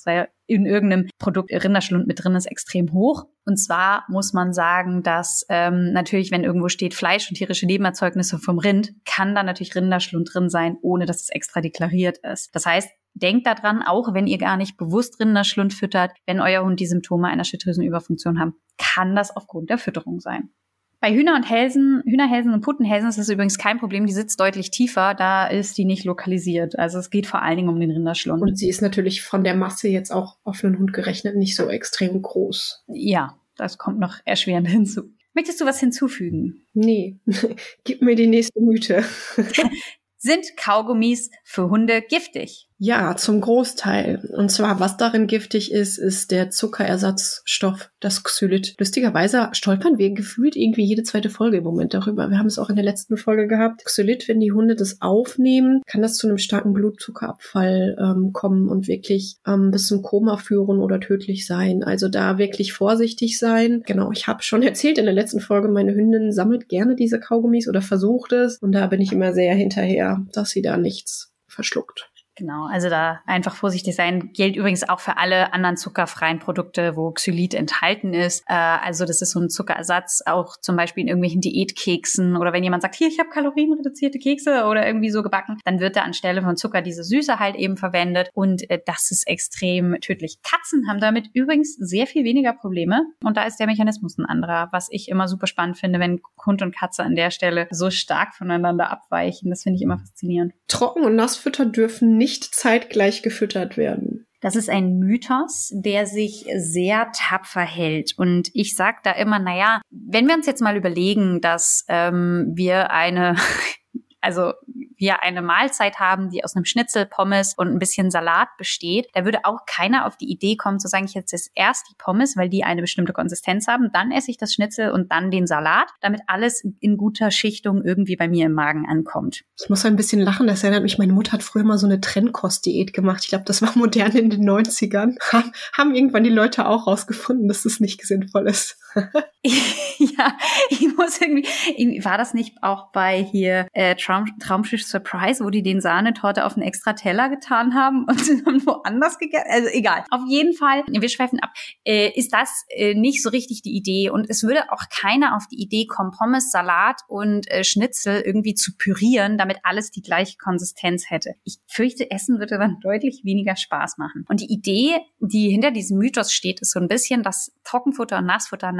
in 0.47 0.65
irgendeinem 0.65 1.09
Produkt 1.17 1.51
Rinderschlund 1.51 2.07
mit 2.07 2.23
drin 2.23 2.35
ist, 2.35 2.45
extrem 2.45 2.93
hoch. 2.93 3.25
Und 3.45 3.57
zwar 3.57 4.03
muss 4.07 4.33
man 4.33 4.53
sagen, 4.53 5.01
dass 5.03 5.45
ähm, 5.49 5.93
natürlich, 5.93 6.31
wenn 6.31 6.43
irgendwo 6.43 6.69
steht 6.69 6.93
Fleisch 6.93 7.29
und 7.29 7.35
tierische 7.35 7.65
Nebenerzeugnisse 7.65 8.37
vom 8.37 8.59
Rind, 8.59 8.93
kann 9.05 9.33
da 9.33 9.43
natürlich 9.43 9.75
Rinderschlund 9.75 10.29
drin 10.33 10.49
sein, 10.49 10.77
ohne 10.81 11.05
dass 11.05 11.21
es 11.21 11.29
extra 11.29 11.61
deklariert 11.61 12.19
ist. 12.19 12.53
Das 12.53 12.65
heißt, 12.65 12.89
denkt 13.13 13.47
daran, 13.47 13.81
auch 13.81 14.13
wenn 14.13 14.27
ihr 14.27 14.37
gar 14.37 14.57
nicht 14.57 14.77
bewusst 14.77 15.19
Rinderschlund 15.19 15.73
füttert, 15.73 16.11
wenn 16.25 16.39
euer 16.39 16.63
Hund 16.63 16.79
die 16.79 16.87
Symptome 16.87 17.27
einer 17.27 17.43
Schilddrüsenüberfunktion 17.43 18.39
haben, 18.39 18.53
kann 18.77 19.15
das 19.15 19.35
aufgrund 19.35 19.69
der 19.69 19.77
Fütterung 19.77 20.19
sein. 20.19 20.51
Bei 21.01 21.11
Hühner 21.15 21.35
und 21.35 21.49
Hälsen, 21.49 22.03
Hühnerhälsen 22.05 22.53
und 22.53 22.61
Puttenhälsen 22.61 23.09
ist 23.09 23.17
das 23.17 23.27
übrigens 23.27 23.57
kein 23.57 23.79
Problem. 23.79 24.05
Die 24.05 24.13
sitzt 24.13 24.39
deutlich 24.39 24.69
tiefer, 24.69 25.15
da 25.15 25.47
ist 25.47 25.75
die 25.79 25.85
nicht 25.85 26.05
lokalisiert. 26.05 26.77
Also 26.77 26.99
es 26.99 27.09
geht 27.09 27.25
vor 27.25 27.41
allen 27.41 27.57
Dingen 27.57 27.69
um 27.69 27.79
den 27.79 27.89
Rinderschlund. 27.89 28.43
Und 28.43 28.55
sie 28.55 28.69
ist 28.69 28.83
natürlich 28.83 29.23
von 29.23 29.43
der 29.43 29.55
Masse 29.55 29.87
jetzt 29.87 30.11
auch 30.11 30.37
auf 30.43 30.63
einen 30.63 30.77
Hund 30.77 30.93
gerechnet 30.93 31.35
nicht 31.35 31.55
so 31.55 31.67
extrem 31.69 32.21
groß. 32.21 32.83
Ja, 32.87 33.35
das 33.57 33.79
kommt 33.79 33.99
noch 33.99 34.19
erschwerend 34.25 34.67
hinzu. 34.69 35.11
Möchtest 35.33 35.59
du 35.59 35.65
was 35.65 35.79
hinzufügen? 35.79 36.67
Nee, 36.73 37.19
gib 37.83 38.03
mir 38.03 38.13
die 38.13 38.27
nächste 38.27 38.61
Mythe. 38.61 39.03
Sind 40.17 40.55
Kaugummis 40.55 41.31
für 41.43 41.71
Hunde 41.71 42.03
giftig? 42.03 42.69
Ja, 42.83 43.15
zum 43.15 43.41
Großteil. 43.41 44.27
Und 44.35 44.49
zwar, 44.49 44.79
was 44.79 44.97
darin 44.97 45.27
giftig 45.27 45.71
ist, 45.71 45.99
ist 45.99 46.31
der 46.31 46.49
Zuckerersatzstoff, 46.49 47.91
das 47.99 48.23
Xylit. 48.23 48.73
Lustigerweise 48.79 49.49
stolpern 49.51 49.99
wir 49.99 50.09
gefühlt 50.15 50.55
irgendwie 50.55 50.83
jede 50.83 51.03
zweite 51.03 51.29
Folge 51.29 51.57
im 51.57 51.63
Moment 51.63 51.93
darüber. 51.93 52.31
Wir 52.31 52.39
haben 52.39 52.47
es 52.47 52.57
auch 52.57 52.71
in 52.71 52.75
der 52.75 52.83
letzten 52.83 53.17
Folge 53.17 53.45
gehabt. 53.45 53.85
Xylit, 53.85 54.27
wenn 54.27 54.39
die 54.39 54.51
Hunde 54.51 54.75
das 54.75 54.99
aufnehmen, 54.99 55.83
kann 55.85 56.01
das 56.01 56.15
zu 56.15 56.25
einem 56.25 56.39
starken 56.39 56.73
Blutzuckerabfall 56.73 57.97
ähm, 57.99 58.33
kommen 58.33 58.67
und 58.67 58.87
wirklich 58.87 59.37
ähm, 59.45 59.69
bis 59.69 59.85
zum 59.85 60.01
Koma 60.01 60.37
führen 60.37 60.79
oder 60.79 60.99
tödlich 60.99 61.45
sein. 61.45 61.83
Also 61.83 62.09
da 62.09 62.39
wirklich 62.39 62.73
vorsichtig 62.73 63.37
sein. 63.37 63.83
Genau, 63.85 64.11
ich 64.11 64.25
habe 64.25 64.41
schon 64.41 64.63
erzählt 64.63 64.97
in 64.97 65.05
der 65.05 65.13
letzten 65.13 65.39
Folge, 65.39 65.67
meine 65.67 65.93
Hündin 65.93 66.31
sammelt 66.31 66.67
gerne 66.67 66.95
diese 66.95 67.19
Kaugummis 67.19 67.69
oder 67.69 67.83
versucht 67.83 68.33
es. 68.33 68.57
Und 68.57 68.71
da 68.71 68.87
bin 68.87 69.01
ich 69.01 69.11
immer 69.11 69.33
sehr 69.33 69.53
hinterher, 69.53 70.25
dass 70.33 70.49
sie 70.49 70.63
da 70.63 70.77
nichts 70.77 71.31
verschluckt. 71.47 72.10
Genau, 72.35 72.65
also 72.67 72.89
da 72.89 73.21
einfach 73.25 73.55
vorsichtig 73.55 73.95
sein. 73.95 74.31
Gilt 74.33 74.55
übrigens 74.55 74.87
auch 74.87 74.99
für 74.99 75.17
alle 75.17 75.53
anderen 75.53 75.75
zuckerfreien 75.75 76.39
Produkte, 76.39 76.95
wo 76.95 77.11
Xylit 77.11 77.53
enthalten 77.53 78.13
ist. 78.13 78.43
Äh, 78.47 78.53
also 78.53 79.05
das 79.05 79.21
ist 79.21 79.31
so 79.31 79.39
ein 79.39 79.49
Zuckerersatz, 79.49 80.23
auch 80.25 80.55
zum 80.57 80.77
Beispiel 80.77 81.01
in 81.01 81.07
irgendwelchen 81.09 81.41
Diätkeksen 81.41 82.37
oder 82.37 82.53
wenn 82.53 82.63
jemand 82.63 82.83
sagt, 82.83 82.95
hier, 82.95 83.09
ich 83.09 83.19
habe 83.19 83.29
kalorienreduzierte 83.29 84.17
Kekse 84.17 84.65
oder 84.65 84.87
irgendwie 84.87 85.09
so 85.09 85.23
gebacken, 85.23 85.57
dann 85.65 85.79
wird 85.79 85.97
da 85.97 86.03
anstelle 86.03 86.41
von 86.41 86.55
Zucker 86.55 86.81
diese 86.81 87.03
Süße 87.03 87.37
halt 87.37 87.55
eben 87.55 87.75
verwendet 87.75 88.29
und 88.33 88.69
äh, 88.69 88.79
das 88.85 89.11
ist 89.11 89.27
extrem 89.27 89.97
tödlich. 89.99 90.37
Katzen 90.41 90.87
haben 90.87 90.99
damit 90.99 91.29
übrigens 91.33 91.75
sehr 91.75 92.07
viel 92.07 92.23
weniger 92.23 92.53
Probleme 92.53 93.03
und 93.23 93.35
da 93.35 93.43
ist 93.43 93.57
der 93.57 93.67
Mechanismus 93.67 94.17
ein 94.17 94.25
anderer, 94.25 94.69
was 94.71 94.87
ich 94.89 95.09
immer 95.09 95.27
super 95.27 95.47
spannend 95.47 95.77
finde, 95.77 95.99
wenn 95.99 96.21
Hund 96.45 96.61
und 96.61 96.75
Katze 96.75 97.03
an 97.03 97.15
der 97.15 97.31
Stelle 97.31 97.67
so 97.71 97.89
stark 97.89 98.35
voneinander 98.35 98.89
abweichen. 98.89 99.49
Das 99.49 99.63
finde 99.63 99.77
ich 99.77 99.81
immer 99.81 99.99
faszinierend. 99.99 100.53
Trocken- 100.67 101.03
und 101.03 101.15
Nassfütter 101.15 101.65
dürfen 101.65 102.20
nicht 102.21 102.53
zeitgleich 102.53 103.23
gefüttert 103.23 103.77
werden. 103.77 104.27
Das 104.41 104.55
ist 104.55 104.69
ein 104.69 104.99
Mythos, 104.99 105.71
der 105.73 106.05
sich 106.05 106.45
sehr 106.55 107.11
tapfer 107.15 107.61
hält. 107.61 108.13
Und 108.15 108.51
ich 108.53 108.75
sage 108.75 108.97
da 109.03 109.13
immer, 109.13 109.39
naja, 109.39 109.81
wenn 109.89 110.27
wir 110.27 110.35
uns 110.35 110.45
jetzt 110.45 110.61
mal 110.61 110.77
überlegen, 110.77 111.41
dass 111.41 111.83
ähm, 111.87 112.51
wir 112.53 112.91
eine, 112.91 113.37
also 114.21 114.53
wir 115.01 115.21
eine 115.21 115.41
Mahlzeit 115.41 115.99
haben, 115.99 116.29
die 116.29 116.45
aus 116.45 116.55
einem 116.55 116.63
Schnitzel, 116.63 117.05
Pommes 117.05 117.53
und 117.55 117.67
ein 117.67 117.79
bisschen 117.79 118.11
Salat 118.11 118.47
besteht, 118.57 119.09
da 119.13 119.25
würde 119.25 119.39
auch 119.43 119.65
keiner 119.65 120.05
auf 120.05 120.15
die 120.15 120.31
Idee 120.31 120.55
kommen 120.55 120.79
zu 120.79 120.87
sagen, 120.87 121.05
ich 121.05 121.15
esse 121.17 121.49
erst 121.55 121.89
die 121.89 121.95
Pommes, 121.97 122.37
weil 122.37 122.47
die 122.47 122.63
eine 122.63 122.81
bestimmte 122.81 123.11
Konsistenz 123.11 123.67
haben, 123.67 123.89
dann 123.91 124.11
esse 124.11 124.31
ich 124.31 124.37
das 124.37 124.53
Schnitzel 124.53 124.91
und 124.91 125.11
dann 125.11 125.31
den 125.31 125.47
Salat, 125.47 125.89
damit 125.99 126.21
alles 126.27 126.63
in 126.79 126.95
guter 126.95 127.31
Schichtung 127.31 127.83
irgendwie 127.83 128.15
bei 128.15 128.29
mir 128.29 128.45
im 128.45 128.53
Magen 128.53 128.87
ankommt. 128.87 129.43
Ich 129.61 129.69
muss 129.69 129.85
ein 129.85 129.95
bisschen 129.95 130.21
lachen, 130.21 130.47
das 130.47 130.63
erinnert 130.63 130.83
mich, 130.83 130.97
meine 130.97 131.13
Mutter 131.13 131.33
hat 131.33 131.43
früher 131.43 131.63
mal 131.63 131.77
so 131.77 131.87
eine 131.87 131.99
Trennkost-Diät 131.99 132.93
gemacht. 132.93 133.23
Ich 133.23 133.29
glaube, 133.29 133.45
das 133.45 133.61
war 133.61 133.71
modern 133.75 134.15
in 134.15 134.29
den 134.29 134.47
90ern. 134.47 135.17
Haben 135.73 135.95
irgendwann 135.95 136.23
die 136.23 136.29
Leute 136.29 136.67
auch 136.67 136.87
rausgefunden, 136.87 137.47
dass 137.47 137.63
das 137.63 137.79
nicht 137.79 138.05
sinnvoll 138.05 138.47
ist. 138.47 138.77
ja, 139.97 140.37
ich 140.69 140.95
muss 140.95 141.19
irgendwie, 141.19 142.03
war 142.05 142.19
das 142.19 142.35
nicht 142.35 142.61
auch 142.61 142.91
bei 142.91 143.23
hier 143.23 143.67
äh, 143.73 143.95
Traum, 143.95 144.25
Traumschiff 144.39 144.83
Surprise, 144.83 145.43
wo 145.43 145.49
die 145.49 145.63
den 145.63 145.81
Sahnetorte 145.81 146.45
auf 146.45 146.53
einen 146.53 146.61
extra 146.67 146.93
Teller 146.93 147.27
getan 147.29 147.73
haben 147.73 148.05
und 148.07 148.45
dann 148.45 148.65
woanders 148.65 149.17
gegessen. 149.17 149.47
Also 149.49 149.69
egal. 149.69 150.03
Auf 150.11 150.21
jeden 150.27 150.53
Fall, 150.53 150.83
wir 150.87 151.09
schweifen 151.09 151.39
ab, 151.39 151.49
äh, 151.85 152.11
ist 152.13 152.31
das 152.33 152.65
äh, 152.69 152.93
nicht 152.93 153.23
so 153.23 153.29
richtig 153.29 153.63
die 153.63 153.75
Idee. 153.75 154.11
Und 154.11 154.29
es 154.29 154.43
würde 154.43 154.71
auch 154.71 154.83
keiner 154.89 155.35
auf 155.35 155.47
die 155.47 155.59
Idee 155.59 155.87
kommen, 155.87 156.11
Pommes, 156.11 156.51
Salat 156.51 157.01
und 157.07 157.49
äh, 157.49 157.63
Schnitzel 157.63 158.21
irgendwie 158.21 158.53
zu 158.53 158.77
pürieren, 158.77 159.39
damit 159.39 159.57
alles 159.63 159.89
die 159.89 160.03
gleiche 160.03 160.37
Konsistenz 160.37 161.09
hätte. 161.09 161.33
Ich 161.43 161.57
fürchte, 161.67 162.11
Essen 162.11 162.37
würde 162.37 162.59
dann 162.59 162.77
deutlich 162.81 163.21
weniger 163.23 163.55
Spaß 163.55 163.97
machen. 163.97 164.23
Und 164.29 164.41
die 164.41 164.53
Idee, 164.53 164.99
die 165.19 165.49
hinter 165.49 165.71
diesem 165.71 165.97
Mythos 165.97 166.31
steht, 166.31 166.61
ist 166.61 166.73
so 166.73 166.79
ein 166.79 166.87
bisschen, 166.87 167.23
dass 167.23 167.51
Trockenfutter 167.63 168.19
und 168.19 168.25
Nassfutter 168.25 168.71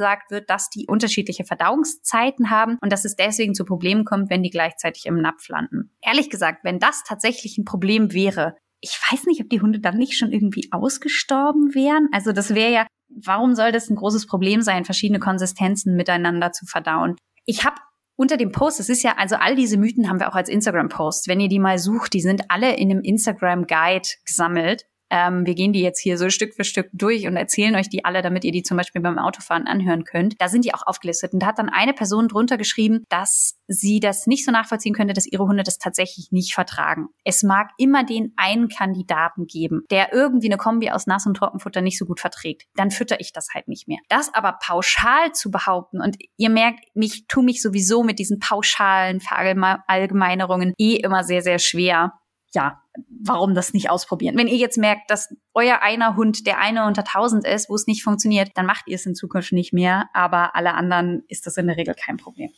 nachgesagt 0.00 0.30
wird, 0.30 0.50
dass 0.50 0.70
die 0.70 0.86
unterschiedliche 0.86 1.44
Verdauungszeiten 1.44 2.50
haben 2.50 2.78
und 2.80 2.92
dass 2.92 3.04
es 3.04 3.16
deswegen 3.16 3.54
zu 3.54 3.64
Problemen 3.64 4.04
kommt, 4.04 4.30
wenn 4.30 4.42
die 4.42 4.50
gleichzeitig 4.50 5.06
im 5.06 5.20
Napf 5.20 5.48
landen. 5.48 5.90
Ehrlich 6.02 6.30
gesagt, 6.30 6.64
wenn 6.64 6.78
das 6.78 7.02
tatsächlich 7.06 7.58
ein 7.58 7.64
Problem 7.64 8.12
wäre, 8.12 8.56
ich 8.80 8.98
weiß 9.10 9.26
nicht, 9.26 9.42
ob 9.42 9.50
die 9.50 9.60
Hunde 9.60 9.80
dann 9.80 9.98
nicht 9.98 10.16
schon 10.16 10.32
irgendwie 10.32 10.68
ausgestorben 10.70 11.74
wären. 11.74 12.08
Also 12.12 12.32
das 12.32 12.54
wäre 12.54 12.72
ja, 12.72 12.86
warum 13.08 13.54
soll 13.54 13.72
das 13.72 13.90
ein 13.90 13.96
großes 13.96 14.26
Problem 14.26 14.62
sein, 14.62 14.84
verschiedene 14.84 15.20
Konsistenzen 15.20 15.96
miteinander 15.96 16.52
zu 16.52 16.64
verdauen? 16.64 17.16
Ich 17.44 17.64
habe 17.64 17.76
unter 18.16 18.36
dem 18.36 18.52
Post, 18.52 18.80
es 18.80 18.88
ist 18.88 19.02
ja, 19.02 19.16
also 19.16 19.36
all 19.36 19.54
diese 19.54 19.78
Mythen 19.78 20.08
haben 20.08 20.20
wir 20.20 20.28
auch 20.28 20.34
als 20.34 20.48
Instagram-Post. 20.48 21.28
Wenn 21.28 21.40
ihr 21.40 21.48
die 21.48 21.58
mal 21.58 21.78
sucht, 21.78 22.12
die 22.12 22.20
sind 22.20 22.42
alle 22.48 22.76
in 22.76 22.90
einem 22.90 23.02
Instagram-Guide 23.02 24.08
gesammelt. 24.26 24.84
Ähm, 25.10 25.44
wir 25.44 25.54
gehen 25.54 25.72
die 25.72 25.80
jetzt 25.80 26.00
hier 26.00 26.16
so 26.16 26.30
Stück 26.30 26.54
für 26.54 26.64
Stück 26.64 26.88
durch 26.92 27.26
und 27.26 27.36
erzählen 27.36 27.74
euch 27.74 27.88
die 27.88 28.04
alle, 28.04 28.22
damit 28.22 28.44
ihr 28.44 28.52
die 28.52 28.62
zum 28.62 28.76
Beispiel 28.76 29.02
beim 29.02 29.18
Autofahren 29.18 29.66
anhören 29.66 30.04
könnt. 30.04 30.40
Da 30.40 30.48
sind 30.48 30.64
die 30.64 30.72
auch 30.72 30.86
aufgelistet. 30.86 31.32
Und 31.32 31.40
da 31.40 31.48
hat 31.48 31.58
dann 31.58 31.68
eine 31.68 31.92
Person 31.92 32.28
drunter 32.28 32.56
geschrieben, 32.56 33.04
dass 33.08 33.58
sie 33.66 34.00
das 34.00 34.26
nicht 34.26 34.44
so 34.44 34.52
nachvollziehen 34.52 34.94
könnte, 34.94 35.12
dass 35.12 35.26
ihre 35.26 35.44
Hunde 35.44 35.62
das 35.62 35.78
tatsächlich 35.78 36.30
nicht 36.30 36.54
vertragen. 36.54 37.08
Es 37.24 37.42
mag 37.42 37.70
immer 37.76 38.04
den 38.04 38.32
einen 38.36 38.68
Kandidaten 38.68 39.46
geben, 39.46 39.82
der 39.90 40.12
irgendwie 40.12 40.48
eine 40.48 40.56
Kombi 40.56 40.90
aus 40.90 41.06
Nass- 41.06 41.26
und 41.26 41.34
Trockenfutter 41.34 41.80
nicht 41.80 41.98
so 41.98 42.06
gut 42.06 42.20
verträgt. 42.20 42.64
Dann 42.74 42.90
fütter 42.90 43.20
ich 43.20 43.32
das 43.32 43.48
halt 43.52 43.68
nicht 43.68 43.88
mehr. 43.88 43.98
Das 44.08 44.32
aber 44.32 44.58
pauschal 44.60 45.32
zu 45.32 45.50
behaupten, 45.50 46.00
und 46.00 46.16
ihr 46.36 46.50
merkt, 46.50 46.84
mich 46.94 47.26
tu 47.26 47.42
mich 47.42 47.62
sowieso 47.62 48.02
mit 48.02 48.18
diesen 48.18 48.38
pauschalen 48.38 49.20
Verallgemeinerungen 49.20 50.74
eh 50.78 50.96
immer 50.96 51.24
sehr, 51.24 51.42
sehr 51.42 51.58
schwer 51.58 52.12
ja, 52.52 52.82
warum 53.08 53.54
das 53.54 53.72
nicht 53.72 53.90
ausprobieren? 53.90 54.36
Wenn 54.36 54.48
ihr 54.48 54.56
jetzt 54.56 54.78
merkt, 54.78 55.10
dass 55.10 55.34
euer 55.54 55.82
einer 55.82 56.16
Hund 56.16 56.46
der 56.46 56.58
eine 56.58 56.86
unter 56.86 57.04
tausend 57.04 57.46
ist, 57.46 57.68
wo 57.68 57.74
es 57.74 57.86
nicht 57.86 58.02
funktioniert, 58.02 58.50
dann 58.54 58.66
macht 58.66 58.86
ihr 58.86 58.96
es 58.96 59.06
in 59.06 59.14
Zukunft 59.14 59.52
nicht 59.52 59.72
mehr, 59.72 60.08
aber 60.12 60.54
alle 60.54 60.74
anderen 60.74 61.22
ist 61.28 61.46
das 61.46 61.56
in 61.56 61.66
der 61.66 61.76
Regel 61.76 61.94
kein 61.94 62.16
Problem. 62.16 62.50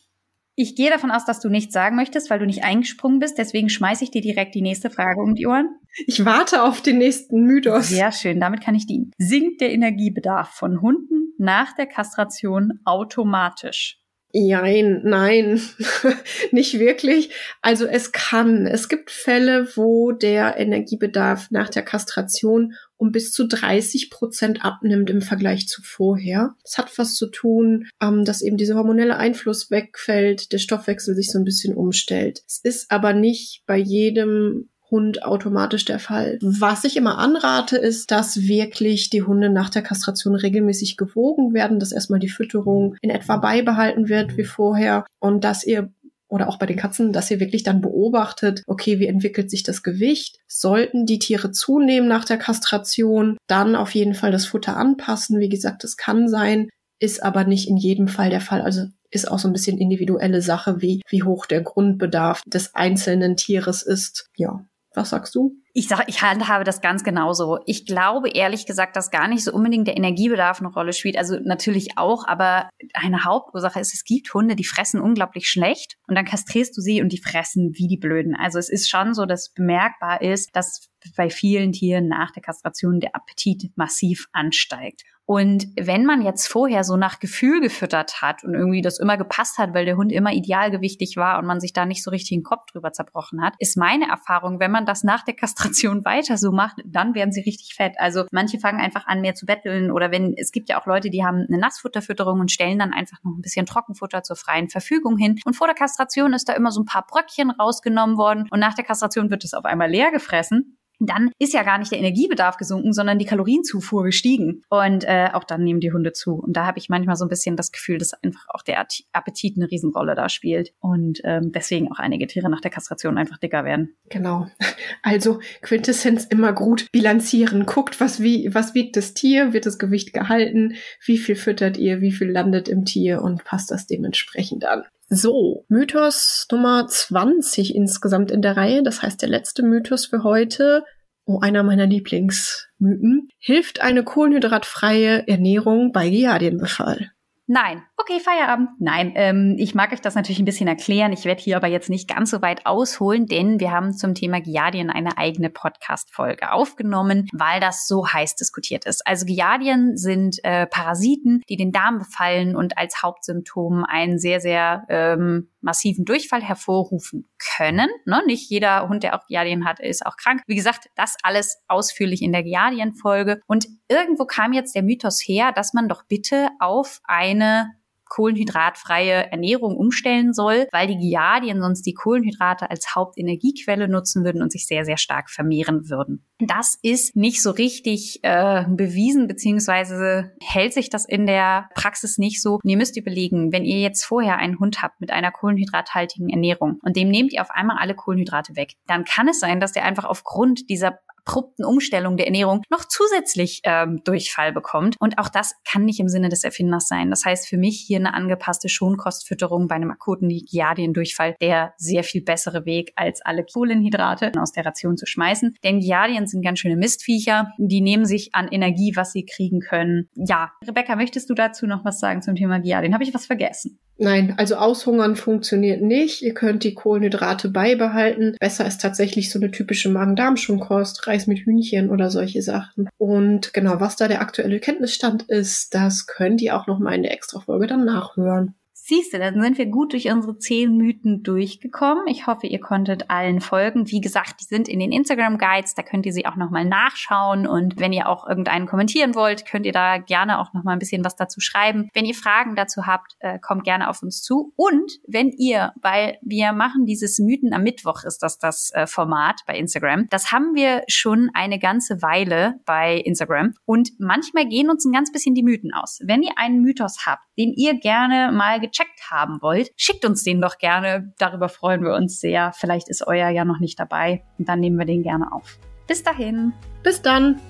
Ich 0.55 0.77
gehe 0.77 0.91
davon 0.91 1.11
aus, 1.11 1.25
dass 1.25 1.41
du 1.41 1.49
nichts 1.49 1.73
sagen 1.73 1.97
möchtest, 1.97 2.29
weil 2.29 2.39
du 2.39 2.45
nicht 2.45 2.63
eingesprungen 2.63 3.21
bist. 3.21 3.39
Deswegen 3.39 3.71
schmeiße 3.71 4.05
ich 4.05 4.11
dir 4.11 4.21
direkt 4.21 4.55
die 4.55 4.61
nächste 4.61 4.91
Frage 4.91 5.23
um 5.23 5.35
die 5.35 5.47
Ohren. 5.47 5.71
Ich 6.07 6.25
warte 6.27 6.63
auf 6.63 6.83
den 6.83 6.99
nächsten 6.99 7.45
Mythos. 7.45 7.89
Sehr 7.89 8.13
schön, 8.13 8.39
damit 8.39 8.63
kann 8.63 8.75
ich 8.75 8.87
dienen. 8.87 9.13
Sinkt 9.17 9.63
der 9.63 9.73
Energiebedarf 9.73 10.51
von 10.51 10.83
Hunden 10.83 11.33
nach 11.39 11.75
der 11.75 11.87
Kastration 11.87 12.81
automatisch? 12.85 14.02
Nein, 14.35 15.03
nein, 15.05 15.61
nicht 16.53 16.79
wirklich. 16.79 17.31
Also 17.61 17.87
es 17.87 18.13
kann. 18.13 18.67
Es 18.67 18.89
gibt 18.89 19.11
Fälle, 19.11 19.69
wo 19.77 20.13
der 20.13 20.57
Energiebedarf 20.57 21.51
nach 21.51 21.69
der 21.69 21.83
Kastration 21.83 22.75
um 23.03 23.11
bis 23.11 23.33
zu 23.33 23.49
30 23.49 24.11
Prozent 24.11 24.65
abnimmt 24.65 25.11
im 25.11 25.23
Vergleich 25.23 25.67
zu 25.67 25.83
vorher. 25.83 26.55
Das 26.63 26.79
hat 26.79 26.97
was 26.99 27.17
zu 27.17 27.27
tun, 27.27 27.89
ähm, 28.01 28.25
dass 28.25 28.43
eben 28.43 28.57
dieser 28.57 28.77
hormonelle 28.77 29.17
Einfluss 29.17 29.73
wegfällt, 29.73 30.53
der 30.53 30.59
Stoffwechsel 30.59 31.17
sich 31.17 31.33
so 31.33 31.41
ein 31.41 31.45
bisschen 31.45 31.75
umstellt. 31.75 32.45
Es 32.47 32.61
ist 32.63 32.93
aber 32.93 33.13
nicht 33.13 33.65
bei 33.67 33.77
jedem 33.77 34.69
Hund 34.93 35.25
automatisch 35.25 35.85
der 35.85 35.99
Fall. 35.99 36.39
Was 36.41 36.85
ich 36.85 36.97
immer 36.97 37.19
anrate, 37.19 37.77
ist, 37.77 38.13
dass 38.13 38.47
wirklich 38.47 39.11
die 39.11 39.23
Hunde 39.23 39.51
nach 39.51 39.71
der 39.71 39.83
Kastration 39.83 40.37
regelmäßig 40.37 40.97
gewogen 40.97 41.55
werden, 41.55 41.81
dass 41.81 41.91
erstmal 41.91 42.21
die 42.21 42.29
Fütterung 42.29 42.95
in 43.01 43.11
etwa 43.11 43.39
beibehalten 43.39 44.09
wird 44.09 44.37
wie 44.37 44.45
vorher 44.45 45.05
und 45.19 45.43
dass 45.43 45.65
ihr 45.65 45.91
oder 46.29 46.49
auch 46.49 46.59
bei 46.59 46.65
den 46.65 46.79
Katzen, 46.79 47.13
dass 47.13 47.31
ihr 47.31 47.41
wirklich 47.41 47.63
dann 47.63 47.83
beobachtet, 47.83 48.63
okay, 48.67 48.99
wie 48.99 49.07
entwickelt 49.07 49.51
sich 49.51 49.65
das 49.65 49.83
Gewicht? 49.83 50.39
Sollten 50.49 51.05
die 51.05 51.19
Tiere 51.19 51.51
zunehmen 51.51 52.09
nach 52.09 52.25
der 52.25 52.39
Kastration, 52.39 53.37
dann 53.49 53.77
auf 53.77 53.95
jeden 53.95 54.15
Fall 54.15 54.33
das 54.33 54.47
Futter 54.47 54.79
anpassen. 54.79 55.41
Wie 55.41 55.51
gesagt, 55.51 55.85
das 55.85 55.99
kann 55.99 56.29
sein, 56.29 56.71
ist 57.01 57.23
aber 57.23 57.45
nicht 57.45 57.69
in 57.69 57.77
jedem 57.77 58.09
Fall 58.09 58.31
der 58.31 58.41
Fall. 58.41 58.63
Also 58.63 58.87
ist 59.11 59.31
auch 59.31 59.39
so 59.39 59.47
ein 59.47 59.53
bisschen 59.53 59.77
individuelle 59.77 60.41
Sache, 60.41 60.81
wie, 60.81 61.03
wie 61.09 61.23
hoch 61.23 61.45
der 61.45 61.61
Grundbedarf 61.61 62.41
des 62.47 62.75
einzelnen 62.75 63.37
Tieres 63.37 63.83
ist. 63.83 64.31
Ja. 64.35 64.65
Was 64.95 65.11
sagst 65.11 65.35
du? 65.35 65.62
Ich 65.75 65.89
sage, 65.89 66.05
ich 66.07 66.21
handhabe 66.21 66.65
das 66.65 66.83
ganz 66.83 67.03
genauso. 67.03 67.59
Ich 67.65 67.87
glaube 67.87 68.29
ehrlich 68.29 68.67
gesagt, 68.67 68.95
dass 68.95 69.11
gar 69.11 69.27
nicht 69.27 69.43
so 69.43 69.53
unbedingt 69.53 69.87
der 69.87 69.97
Energiebedarf 69.97 70.61
eine 70.61 70.69
Rolle 70.69 70.93
spielt. 70.93 71.17
Also 71.17 71.39
natürlich 71.43 71.97
auch, 71.97 72.27
aber 72.27 72.69
eine 72.93 73.25
Hauptursache 73.25 73.81
ist, 73.81 73.95
es 73.95 74.05
gibt 74.05 74.35
Hunde, 74.35 74.55
die 74.55 74.65
fressen 74.65 75.01
unglaublich 75.01 75.49
schlecht 75.49 75.97
und 76.07 76.15
dann 76.15 76.27
kastrierst 76.27 76.77
du 76.77 76.83
sie 76.83 77.01
und 77.01 77.11
die 77.11 77.23
fressen 77.23 77.73
wie 77.75 77.89
die 77.89 77.97
Blöden. 77.97 78.37
Also 78.37 78.59
es 78.59 78.69
ist 78.69 78.91
schon 78.91 79.15
so, 79.15 79.25
dass 79.25 79.55
bemerkbar 79.55 80.21
ist, 80.21 80.55
dass 80.55 80.91
bei 81.17 81.31
vielen 81.31 81.73
Tieren 81.73 82.07
nach 82.07 82.33
der 82.33 82.43
Kastration 82.43 83.01
der 83.01 83.17
Appetit 83.17 83.73
massiv 83.77 84.29
ansteigt. 84.33 85.03
Und 85.25 85.69
wenn 85.81 86.05
man 86.05 86.23
jetzt 86.23 86.49
vorher 86.49 86.83
so 86.85 86.97
nach 86.97 87.21
Gefühl 87.21 87.61
gefüttert 87.61 88.21
hat 88.21 88.43
und 88.45 88.55
irgendwie 88.55 88.83
das 88.83 88.99
immer 88.99 89.17
gepasst 89.17 89.57
hat, 89.57 89.73
weil 89.73 89.85
der 89.85 89.97
Hund 89.97 90.11
immer 90.11 90.33
idealgewichtig 90.33 91.17
war 91.17 91.39
und 91.39 91.47
man 91.47 91.61
sich 91.61 91.73
da 91.73 91.87
nicht 91.87 92.03
so 92.03 92.11
richtig 92.11 92.37
den 92.37 92.43
Kopf 92.43 92.67
drüber 92.73 92.93
zerbrochen 92.93 93.41
hat, 93.41 93.55
ist 93.59 93.77
meine 93.77 94.09
Erfahrung, 94.09 94.59
wenn 94.59 94.73
man 94.73 94.85
das 94.85 95.05
nach 95.05 95.25
der 95.25 95.35
Kastration 95.35 95.62
weiter 96.05 96.37
so 96.39 96.53
macht, 96.53 96.77
dann 96.85 97.15
werden 97.15 97.33
sie 97.33 97.41
richtig 97.41 97.75
fett. 97.75 97.95
Also 97.99 98.25
manche 98.31 98.59
fangen 98.59 98.81
einfach 98.81 99.07
an, 99.07 99.21
mehr 99.21 99.35
zu 99.35 99.47
betteln 99.47 99.91
oder 99.91 100.11
wenn, 100.11 100.35
es 100.37 100.53
gibt 100.53 100.69
ja 100.69 100.81
auch 100.81 100.87
Leute, 100.87 101.11
die 101.11 101.25
haben 101.25 101.47
eine 101.49 101.59
Nassfutterfütterung 101.59 102.41
und 102.41 102.51
stellen 102.51 102.79
dann 102.79 102.93
einfach 102.93 103.19
noch 103.23 103.33
ein 103.33 103.43
bisschen 103.43 103.67
Trockenfutter 103.67 104.23
zur 104.23 104.37
freien 104.37 104.69
Verfügung 104.69 105.17
hin. 105.17 105.41
Und 105.45 105.55
vor 105.55 105.67
der 105.67 105.77
Kastration 105.77 106.33
ist 106.33 106.49
da 106.49 106.53
immer 106.55 106.71
so 106.71 106.81
ein 106.81 106.87
paar 106.87 107.07
Bröckchen 107.07 107.51
rausgenommen 107.51 108.17
worden 108.17 108.49
und 108.51 108.61
nach 108.61 108.75
der 108.75 108.85
Kastration 108.85 109.31
wird 109.31 109.45
es 109.45 109.55
auf 109.55 109.65
einmal 109.65 109.91
leer 109.91 110.11
gefressen 110.11 110.79
dann 111.09 111.31
ist 111.39 111.53
ja 111.53 111.63
gar 111.63 111.79
nicht 111.79 111.93
der 111.93 111.99
Energiebedarf 111.99 112.57
gesunken, 112.57 112.93
sondern 112.93 113.19
die 113.19 113.25
Kalorienzufuhr 113.25 114.05
gestiegen. 114.05 114.63
Und 114.69 115.05
äh, 115.05 115.31
auch 115.33 115.45
dann 115.45 115.65
nehmen 115.65 115.81
die 115.81 115.93
Hunde 115.93 116.13
zu. 116.13 116.35
Und 116.35 116.57
da 116.57 116.67
habe 116.67 116.79
ich 116.79 116.89
manchmal 116.89 117.17
so 117.17 117.25
ein 117.25 117.29
bisschen 117.29 117.57
das 117.57 117.73
Gefühl, 117.73 117.99
dass 117.99 118.15
einfach 118.15 118.47
auch 118.49 118.63
der 118.63 118.87
Appetit 119.13 119.57
eine 119.57 119.71
Riesenrolle 119.71 120.15
da 120.15 120.29
spielt. 120.29 120.73
Und 120.81 121.21
ähm, 121.25 121.53
deswegen 121.53 121.91
auch 121.91 121.99
einige 121.99 122.27
Tiere 122.27 122.49
nach 122.49 122.61
der 122.61 122.71
Kastration 122.71 123.19
einfach 123.19 123.39
dicker 123.39 123.65
werden. 123.65 123.95
Genau. 124.09 124.47
Also 125.05 125.41
Quintessenz 125.63 126.25
immer 126.25 126.53
gut 126.53 126.87
bilanzieren. 126.93 127.67
Guckt, 127.67 128.01
was, 128.01 128.23
wie, 128.23 128.55
was 128.55 128.75
wiegt 128.75 128.97
das 128.97 129.15
Tier, 129.15 129.53
wird 129.53 129.67
das 129.67 129.79
Gewicht 129.79 130.13
gehalten, 130.13 130.75
wie 131.05 131.19
viel 131.19 131.35
füttert 131.35 131.77
ihr, 131.77 132.01
wie 132.01 132.13
viel 132.13 132.31
landet 132.31 132.69
im 132.69 132.85
Tier 132.85 133.23
und 133.23 133.45
passt 133.45 133.71
das 133.71 133.87
dementsprechend 133.87 134.65
an. 134.65 134.85
So, 135.15 135.67
Mythos 135.69 136.47
Nummer 136.51 136.87
20 136.87 137.75
insgesamt 137.75 138.31
in 138.31 138.41
der 138.41 138.57
Reihe. 138.57 138.83
Das 138.83 139.03
heißt, 139.03 139.21
der 139.21 139.29
letzte 139.29 139.63
Mythos 139.63 140.07
für 140.07 140.23
heute. 140.23 140.85
Oh, 141.27 141.39
einer 141.41 141.63
meiner 141.63 141.85
Lieblingsmythen. 141.85 143.29
Hilft 143.39 143.83
eine 143.83 144.05
kohlenhydratfreie 144.05 145.29
Ernährung 145.29 145.93
bei 145.93 146.09
Giardienbefall? 146.09 147.12
Nein. 147.47 147.83
Okay, 147.97 148.21
Feierabend. 148.21 148.71
Nein, 148.79 149.13
ähm, 149.15 149.57
ich 149.59 149.75
mag 149.75 149.93
euch 149.93 150.01
das 150.01 150.15
natürlich 150.15 150.39
ein 150.39 150.45
bisschen 150.45 150.69
erklären. 150.69 151.13
Ich 151.13 151.25
werde 151.25 151.41
hier 151.41 151.57
aber 151.57 151.67
jetzt 151.67 151.91
nicht 151.91 152.09
ganz 152.09 152.31
so 152.31 152.41
weit 152.41 152.67
ausholen, 152.67 153.27
denn 153.27 153.61
wir 153.61 153.71
haben 153.71 153.93
zum 153.93 154.15
Thema 154.15 154.41
Giardien 154.41 154.91
eine 154.91 155.19
eigene 155.19 155.51
Podcast-Folge 155.51 156.53
aufgenommen, 156.53 157.29
weil 157.33 157.61
das 157.61 157.87
so 157.87 158.07
heiß 158.09 158.37
diskutiert 158.37 158.87
ist. 158.87 159.07
Also 159.07 159.27
Giardien 159.27 159.97
sind 159.97 160.37
äh, 160.45 160.67
Parasiten, 160.67 161.43
die 161.49 161.57
den 161.57 161.73
Darm 161.73 161.99
befallen 161.99 162.57
und 162.57 162.79
als 162.79 163.03
Hauptsymptom 163.03 163.85
einen 163.85 164.19
sehr, 164.19 164.41
sehr 164.41 164.85
ähm, 164.89 165.51
massiven 165.61 166.05
Durchfall 166.05 166.43
hervorrufen 166.43 167.29
können. 167.57 167.89
Ne? 168.05 168.23
Nicht 168.27 168.51
jeder 168.51 168.89
Hund, 168.89 169.03
der 169.03 169.15
auch 169.15 169.27
Giardien 169.27 169.65
hat, 169.65 169.81
ist 169.81 170.05
auch 170.05 170.17
krank. 170.17 170.43
Wie 170.47 170.57
gesagt, 170.57 170.89
das 170.97 171.17
alles 171.23 171.63
ausführlich 171.69 172.23
in 172.23 172.33
der 172.33 172.43
Giardien-Folge. 172.43 173.41
Und 173.47 173.67
irgendwo 173.93 174.25
kam 174.25 174.53
jetzt 174.53 174.75
der 174.75 174.83
Mythos 174.83 175.21
her, 175.21 175.53
dass 175.53 175.73
man 175.73 175.89
doch 175.89 176.05
bitte 176.09 176.49
auf 176.59 177.01
eine 177.05 177.71
kohlenhydratfreie 178.13 179.33
Ernährung 179.33 179.75
umstellen 179.75 180.35
soll, 180.35 180.67
weil 180.71 180.87
die 180.87 180.99
Giardien 180.99 181.63
sonst 181.63 181.87
die 181.87 181.95
Kohlenhydrate 181.95 182.69
als 182.69 182.95
Hauptenergiequelle 182.95 183.89
nutzen 183.89 184.23
würden 184.23 184.43
und 184.43 184.53
sich 184.53 184.67
sehr, 184.67 184.85
sehr 184.85 184.99
stark 184.99 185.31
vermehren 185.31 185.89
würden. 185.89 186.27
Das 186.39 186.79
ist 186.83 187.17
nicht 187.17 187.41
so 187.41 187.53
richtig 187.53 188.21
äh, 188.23 188.67
bewiesen, 188.69 189.29
beziehungsweise 189.29 190.33
hält 190.43 190.75
sich 190.75 190.91
das 190.91 191.07
in 191.07 191.25
der 191.25 191.71
Praxis 191.75 192.19
nicht 192.19 192.43
so. 192.43 192.59
Und 192.63 192.69
ihr 192.69 192.77
müsst 192.77 192.99
überlegen, 192.99 193.51
wenn 193.51 193.65
ihr 193.65 193.79
jetzt 193.79 194.05
vorher 194.05 194.37
einen 194.37 194.59
Hund 194.59 194.83
habt 194.83 195.01
mit 195.01 195.11
einer 195.11 195.31
kohlenhydrathaltigen 195.31 196.29
Ernährung 196.29 196.81
und 196.83 196.97
dem 196.97 197.09
nehmt 197.09 197.33
ihr 197.33 197.41
auf 197.41 197.51
einmal 197.51 197.79
alle 197.81 197.95
Kohlenhydrate 197.95 198.57
weg, 198.57 198.75
dann 198.87 199.05
kann 199.05 199.29
es 199.29 199.41
sein, 199.41 199.59
dass 199.59 199.73
der 199.73 199.87
einfach 199.87 200.05
aufgrund 200.05 200.69
dieser 200.69 200.99
abrupten 201.25 201.65
Umstellung 201.65 202.17
der 202.17 202.27
Ernährung 202.27 202.63
noch 202.71 202.85
zusätzlich 202.85 203.61
ähm, 203.65 204.03
Durchfall 204.05 204.53
bekommt. 204.53 204.97
Und 204.99 205.19
auch 205.19 205.29
das 205.29 205.55
kann 205.71 205.85
nicht 205.85 206.01
im 206.01 206.09
Sinne 206.09 206.29
des 206.29 206.45
Erfinders 206.45 206.89
sein. 206.89 207.11
Das 207.11 207.25
heißt 207.25 207.49
für 207.49 207.57
mich 207.57 207.83
hier 207.87 207.99
eine 207.99 208.15
angepasste 208.15 208.69
Schonkostfütterung 208.69 209.69
bei 209.69 209.77
einem 209.77 209.91
akuten 209.91 210.29
Giardiendurchfall 210.29 211.37
der 211.41 211.75
sehr 211.77 212.05
viel 212.05 212.23
bessere 212.23 212.65
Weg, 212.65 212.93
als 212.97 213.21
alle 213.23 213.45
Kohlenhydrate 213.45 214.33
aus 214.39 214.53
der 214.53 214.67
Ration 214.67 214.97
zu 214.97 215.07
schmeißen. 215.07 215.57
Denn 215.65 215.81
Giardien 215.81 216.27
sind 216.27 216.45
ganz 216.45 216.59
schöne 216.59 216.77
Mistviecher. 216.77 217.53
Die 217.59 217.81
nehmen 217.81 218.05
sich 218.05 218.35
an 218.35 218.49
Energie, 218.49 218.93
was 218.97 219.13
sie 219.13 219.25
kriegen 219.25 219.61
können. 219.61 220.09
Ja, 220.15 220.53
Rebecca, 220.67 220.97
möchtest 220.97 221.31
du 221.31 221.35
dazu 221.35 221.67
noch 221.67 221.85
was 221.85 222.01
sagen 222.01 222.23
zum 222.23 222.35
Thema 222.35 222.61
Giardien? 222.61 222.95
Habe 222.95 223.05
ich 223.05 223.15
was 223.15 223.27
vergessen? 223.27 223.79
Nein, 224.03 224.35
also 224.37 224.57
aushungern 224.57 225.15
funktioniert 225.15 225.81
nicht. 225.81 226.23
Ihr 226.23 226.35
könnt 226.35 226.65
die 226.65 226.75
Kohlenhydrate 226.75 227.49
beibehalten. 227.49 228.35
Besser 228.41 228.67
ist 228.67 228.81
tatsächlich 228.81 229.31
so 229.31 229.39
eine 229.39 229.53
typische 229.53 229.91
Magen-Darm-Schonkost, 229.91 231.07
Reis 231.07 231.29
mit 231.29 231.39
Hühnchen 231.39 231.89
oder 231.89 232.11
solche 232.11 232.43
Sachen. 232.43 232.89
Und 232.99 233.55
genau, 233.55 233.79
was 233.79 233.95
da 233.95 234.09
der 234.09 234.21
aktuelle 234.21 234.59
Kenntnisstand 234.59 235.23
ist, 235.29 235.73
das 235.73 236.09
könnt 236.09 236.43
ihr 236.43 236.57
auch 236.57 236.67
noch 236.67 236.81
mal 236.81 236.97
in 236.97 237.05
der 237.05 237.13
Extra-Folge 237.13 237.69
dann 237.69 237.85
nachhören. 237.85 238.57
Siehst 238.85 239.15
du, 239.15 239.21
dann 239.21 239.41
sind 239.41 239.59
wir 239.59 239.67
gut 239.67 239.93
durch 239.93 240.11
unsere 240.11 240.39
zehn 240.39 240.77
Mythen 240.77 241.23
durchgekommen. 241.23 242.09
Ich 242.09 242.27
hoffe, 242.27 242.49
ihr 242.49 242.59
konntet 242.59 243.11
allen 243.11 243.41
folgen. 243.41 243.89
Wie 243.89 244.01
gesagt, 244.01 244.41
die 244.41 244.45
sind 244.45 244.69
in 244.69 244.81
den 244.81 244.91
Instagram 244.91 245.39
Guides, 245.39 245.77
da 245.77 245.85
könnt 245.85 246.05
ihr 246.05 246.13
sie 246.13 246.27
auch 246.27 246.35
nochmal 246.35 246.65
nachschauen. 246.65 247.47
Und 247.47 247.79
wenn 247.79 247.93
ihr 247.93 248.09
auch 248.09 248.29
irgendeinen 248.29 248.67
kommentieren 248.67 249.15
wollt, 249.15 249.47
könnt 249.47 249.67
ihr 249.67 249.73
da 249.73 249.99
gerne 249.99 250.41
auch 250.41 250.53
nochmal 250.53 250.75
ein 250.75 250.81
bisschen 250.81 251.05
was 251.05 251.15
dazu 251.15 251.39
schreiben. 251.39 251.91
Wenn 251.95 252.05
ihr 252.05 252.17
Fragen 252.17 252.57
dazu 252.57 252.85
habt, 252.85 253.15
äh, 253.21 253.39
kommt 253.39 253.63
gerne 253.63 253.89
auf 253.89 254.03
uns 254.03 254.21
zu. 254.21 254.53
Und 254.57 254.99
wenn 255.07 255.29
ihr, 255.29 255.73
weil 255.81 256.19
wir 256.21 256.53
machen 256.53 256.85
dieses 256.85 257.21
Mythen 257.21 257.53
am 257.53 257.63
Mittwoch, 257.63 258.03
ist 258.03 258.19
das 258.19 258.41
das 258.41 258.73
äh, 258.73 258.89
Format 258.89 259.43
bei 259.47 259.57
Instagram. 259.57 260.09
Das 260.11 260.33
haben 260.33 260.57
wir 260.57 260.83
schon 260.89 261.31
eine 261.35 261.61
ganze 261.61 262.03
Weile 262.03 262.59
bei 262.67 262.97
Instagram. 262.97 263.55
Und 263.65 263.91
manchmal 264.01 264.49
gehen 264.49 264.71
uns 264.71 264.85
ein 264.85 264.93
ganz 264.93 265.13
bisschen 265.13 265.37
die 265.37 265.45
Mythen 265.45 265.73
aus. 265.73 266.01
Wenn 266.03 266.25
ihr 266.25 266.33
einen 266.35 266.63
Mythos 266.63 267.07
habt, 267.07 267.23
den 267.39 267.53
ihr 267.55 267.79
gerne 267.79 268.33
mal 268.33 268.59
gecheckt 268.73 269.11
haben 269.11 269.41
wollt, 269.41 269.71
schickt 269.77 270.05
uns 270.05 270.23
den 270.23 270.41
doch 270.41 270.59
gerne. 270.59 271.13
Darüber 271.19 271.49
freuen 271.49 271.85
wir 271.85 271.95
uns 271.95 272.19
sehr. 272.19 272.53
Vielleicht 272.53 272.89
ist 272.89 273.07
euer 273.07 273.29
ja 273.29 273.45
noch 273.45 273.61
nicht 273.61 273.79
dabei 273.79 274.25
und 274.39 274.49
dann 274.49 274.61
nehmen 274.61 274.79
wir 274.79 274.87
den 274.87 275.03
gerne 275.03 275.33
auf. 275.33 275.59
Bis 275.87 276.03
dahin. 276.03 276.53
Bis 276.83 277.03
dann. 277.03 277.41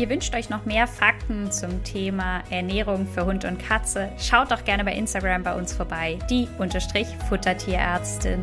Ihr 0.00 0.08
wünscht 0.08 0.34
euch 0.34 0.48
noch 0.48 0.64
mehr 0.64 0.86
Fakten 0.86 1.52
zum 1.52 1.84
Thema 1.84 2.42
Ernährung 2.48 3.06
für 3.06 3.26
Hund 3.26 3.44
und 3.44 3.58
Katze? 3.58 4.10
Schaut 4.16 4.50
doch 4.50 4.64
gerne 4.64 4.82
bei 4.82 4.94
Instagram 4.94 5.42
bei 5.42 5.54
uns 5.54 5.74
vorbei, 5.74 6.18
die 6.30 6.48
Futtertierärztin. 7.28 8.40